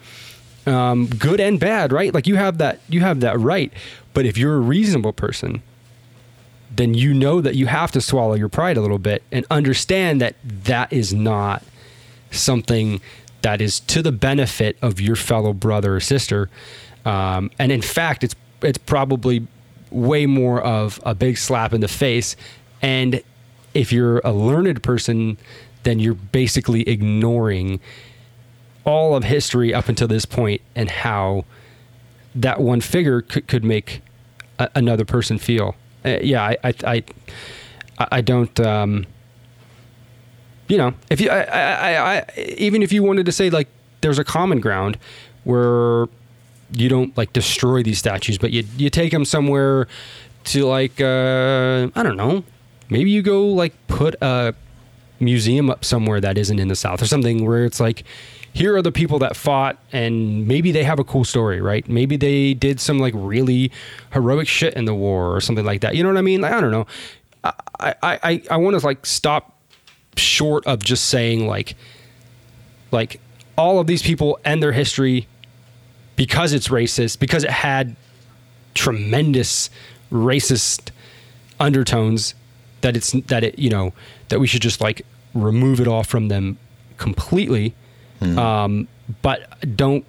[0.67, 2.13] um, good and bad, right?
[2.15, 3.73] Like you have that you have that right.
[4.15, 5.63] But if you're a reasonable person
[6.75, 10.21] then you know that you have to swallow your pride a little bit and understand
[10.21, 11.63] that that is not
[12.31, 13.01] something
[13.43, 16.49] that is to the benefit of your fellow brother or sister.
[17.05, 19.47] Um, and in fact, it's it's probably
[19.91, 22.37] way more of a big slap in the face.
[22.81, 23.23] And
[23.75, 25.37] if you're a learned person,
[25.83, 27.81] then you're basically ignoring
[28.85, 31.45] all of history up until this point and how
[32.35, 34.01] that one figure could, could make
[34.59, 35.75] a, another person feel
[36.05, 37.05] uh, yeah, I, I, I,
[38.13, 38.59] I don't.
[38.61, 39.07] Um,
[40.69, 42.25] you know, if you, I, I, I,
[42.57, 43.69] even if you wanted to say like
[44.01, 44.99] there's a common ground
[45.45, 46.07] where
[46.73, 49.87] you don't like destroy these statues, but you you take them somewhere
[50.45, 52.45] to like uh, I don't know,
[52.89, 54.55] maybe you go like put a
[55.21, 58.05] museum up somewhere that isn't in the South or something where it's like,
[58.53, 61.89] here are the people that fought and maybe they have a cool story, right?
[61.89, 63.73] Maybe they did some like really
[64.13, 65.97] heroic shit in the war or something like that.
[65.97, 66.43] You know what I mean?
[66.43, 66.87] Like, I don't know.
[67.45, 69.57] I, I, I, I want to like stop
[70.17, 71.77] short of just saying like,
[72.91, 73.21] like
[73.57, 75.27] all of these people and their history
[76.17, 77.97] because it's racist, because it had
[78.75, 79.71] tremendous
[80.11, 80.91] racist
[81.59, 82.35] undertones
[82.83, 83.93] that it's that it you know
[84.29, 85.03] that we should just like
[85.35, 86.59] remove it all from them
[86.97, 87.75] completely
[88.39, 88.89] um,
[89.23, 90.05] but don't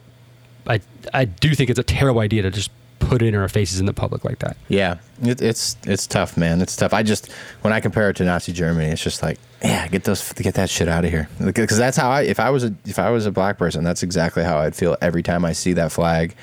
[0.68, 0.80] I
[1.14, 3.86] I do think it's a terrible idea to just put it in our faces in
[3.86, 6.61] the public like that Yeah, it, it's it's tough, man.
[6.61, 6.93] It's tough.
[6.93, 10.32] I just when I compare it to Nazi Germany, it's just like, yeah, get those
[10.34, 11.28] get that shit out of here.
[11.39, 14.03] Because that's how I if I was a if I was a black person, that's
[14.03, 16.36] exactly how I'd feel every time I see that flag.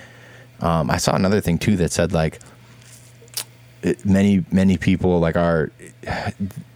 [0.60, 2.40] Um, I saw another thing too that said like
[4.04, 5.72] many many people like are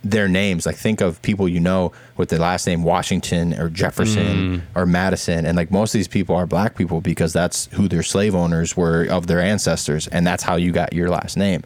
[0.03, 4.61] their names like think of people you know with the last name Washington or Jefferson
[4.61, 4.63] mm.
[4.75, 5.45] or Madison.
[5.47, 8.77] And like most of these people are black people because that's who their slave owners
[8.77, 10.07] were of their ancestors.
[10.09, 11.63] And that's how you got your last name.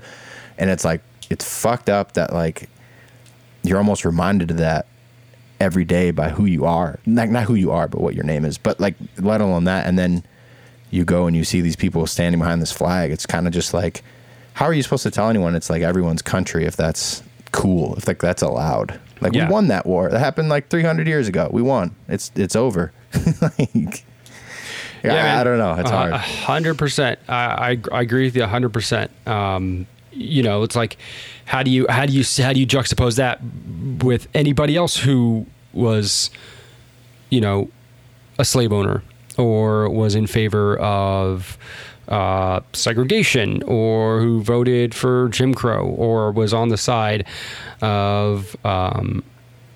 [0.56, 2.68] And it's like it's fucked up that like
[3.62, 4.86] you're almost reminded of that
[5.60, 6.98] every day by who you are.
[7.04, 8.56] Not, not who you are but what your name is.
[8.56, 9.86] But like let alone that.
[9.86, 10.24] And then
[10.90, 13.10] you go and you see these people standing behind this flag.
[13.10, 14.02] It's kind of just like
[14.58, 18.06] how are you supposed to tell anyone it's like everyone's country if that's cool if
[18.08, 19.46] like that's allowed like Yeah.
[19.46, 22.92] we won that war that happened like 300 years ago we won it's it's over
[23.40, 24.04] like
[25.04, 25.38] yeah, I, man.
[25.38, 27.20] I don't know it's Uh, hard hundred percent.
[27.28, 27.34] I,
[27.92, 29.12] I I agree with you a hundred percent.
[29.28, 30.96] Um, you know, it's like,
[31.44, 33.38] how do you how do you how do you juxtapose that
[34.04, 36.30] with anybody else who was,
[37.30, 37.70] you know,
[38.40, 39.04] a slave owner
[39.36, 41.56] or was in favor of
[42.08, 47.26] uh, segregation or who voted for Jim Crow or was on the side
[47.80, 49.22] of um,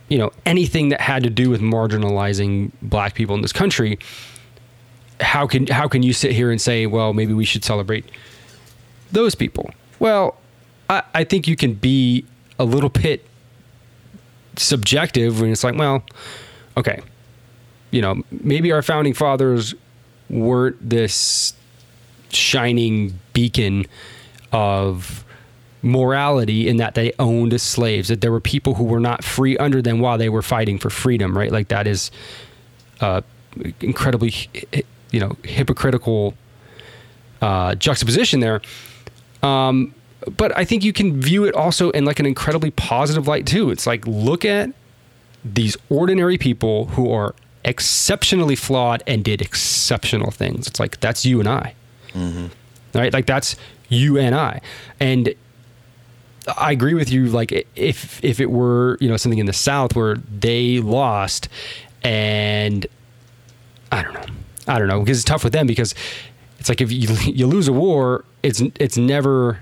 [0.08, 3.98] you know anything that had to do with marginalizing black people in this country
[5.22, 8.04] how can how can you sit here and say, well, maybe we should celebrate
[9.10, 9.70] those people?
[9.98, 10.36] Well,
[10.90, 12.24] I, I think you can be
[12.58, 13.26] a little bit
[14.56, 16.04] subjective when it's like, well,
[16.76, 17.00] okay,
[17.90, 19.74] you know, maybe our founding fathers
[20.28, 21.54] weren't this
[22.34, 23.86] shining beacon
[24.52, 25.24] of
[25.82, 29.82] morality in that they owned slaves that there were people who were not free under
[29.82, 31.50] them while they were fighting for freedom right?
[31.50, 32.10] Like that is
[33.00, 33.20] uh,
[33.80, 34.32] incredibly
[35.10, 36.34] you know hypocritical
[37.40, 38.62] uh, juxtaposition there.
[39.42, 39.94] Um,
[40.36, 43.70] but i think you can view it also in like an incredibly positive light too.
[43.70, 44.70] It's like look at
[45.44, 50.68] these ordinary people who are exceptionally flawed and did exceptional things.
[50.68, 51.74] It's like that's you and i
[52.14, 52.46] Mm-hmm.
[52.94, 53.56] right like that's
[53.88, 54.60] you and i
[55.00, 55.34] and
[56.56, 57.26] I agree with you.
[57.26, 61.48] Like if if it were you know something in the South where they lost,
[62.02, 62.86] and
[63.90, 64.26] I don't know,
[64.66, 65.94] I don't know because it's tough with them because
[66.58, 69.60] it's like if you you lose a war, it's it's never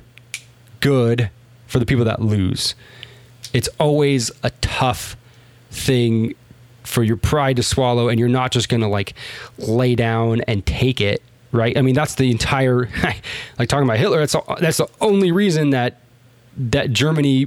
[0.81, 1.31] good
[1.67, 2.75] for the people that lose.
[3.53, 5.17] It's always a tough
[5.71, 6.35] thing
[6.85, 9.15] for your pride to swallow, and you're not just gonna like
[9.59, 11.23] lay down and take it.
[11.53, 11.77] Right?
[11.77, 12.89] I mean, that's the entire
[13.59, 14.21] like talking about Hitler.
[14.21, 16.01] That's the, that's the only reason that
[16.57, 17.47] that Germany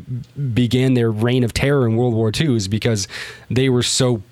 [0.53, 3.07] began their reign of terror in World War II is because
[3.49, 4.23] they were so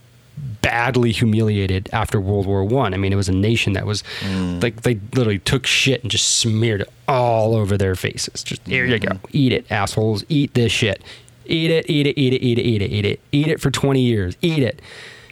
[0.62, 2.94] badly humiliated after World War One.
[2.94, 2.96] I.
[2.96, 4.62] I mean, it was a nation that was mm.
[4.62, 8.44] like they literally took shit and just smeared it all over their faces.
[8.44, 9.26] Just here you go, mm-hmm.
[9.32, 11.04] eat it, assholes, eat this shit,
[11.46, 13.72] eat it, eat it, eat it, eat it, eat it, eat it, eat it for
[13.72, 14.82] twenty years, eat it,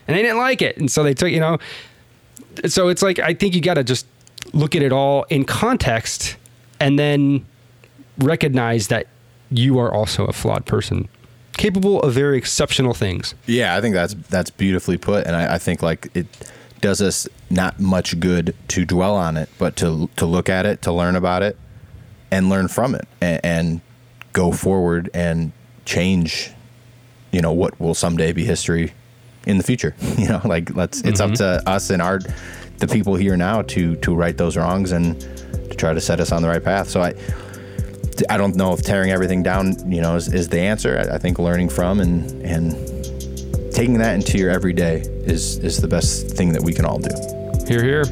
[0.07, 1.57] and they didn't like it, and so they took you know.
[2.65, 4.05] So it's like I think you got to just
[4.53, 6.37] look at it all in context,
[6.79, 7.45] and then
[8.17, 9.07] recognize that
[9.49, 11.07] you are also a flawed person,
[11.53, 13.35] capable of very exceptional things.
[13.45, 16.27] Yeah, I think that's that's beautifully put, and I, I think like it
[16.81, 20.81] does us not much good to dwell on it, but to to look at it,
[20.83, 21.57] to learn about it,
[22.31, 23.81] and learn from it, and, and
[24.33, 25.51] go forward and
[25.85, 26.51] change.
[27.31, 28.93] You know what will someday be history
[29.45, 29.95] in the future.
[30.17, 31.01] You know, like let's.
[31.01, 31.63] It's up mm-hmm.
[31.63, 32.19] to us and our
[32.79, 35.19] the people here now to to right those wrongs and
[35.69, 36.89] to try to set us on the right path.
[36.89, 37.13] So I.
[38.29, 40.99] I don't know if tearing everything down, you know, is, is the answer.
[40.99, 42.73] I, I think learning from and and
[43.73, 47.15] taking that into your everyday is is the best thing that we can all do.
[47.65, 48.03] Here, here.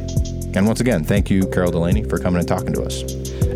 [0.55, 3.03] And once again, thank you, Carol Delaney, for coming and talking to us.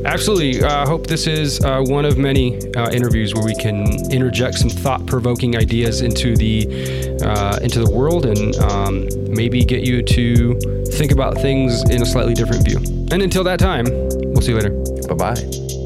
[0.06, 0.64] Absolutely.
[0.64, 4.58] I uh, hope this is uh, one of many uh, interviews where we can interject
[4.58, 10.60] some thought-provoking ideas into the uh, into the world and um, maybe get you to
[10.92, 12.78] think about things in a slightly different view.
[13.12, 14.72] And until that time, we'll see you later.
[15.08, 15.81] Bye bye.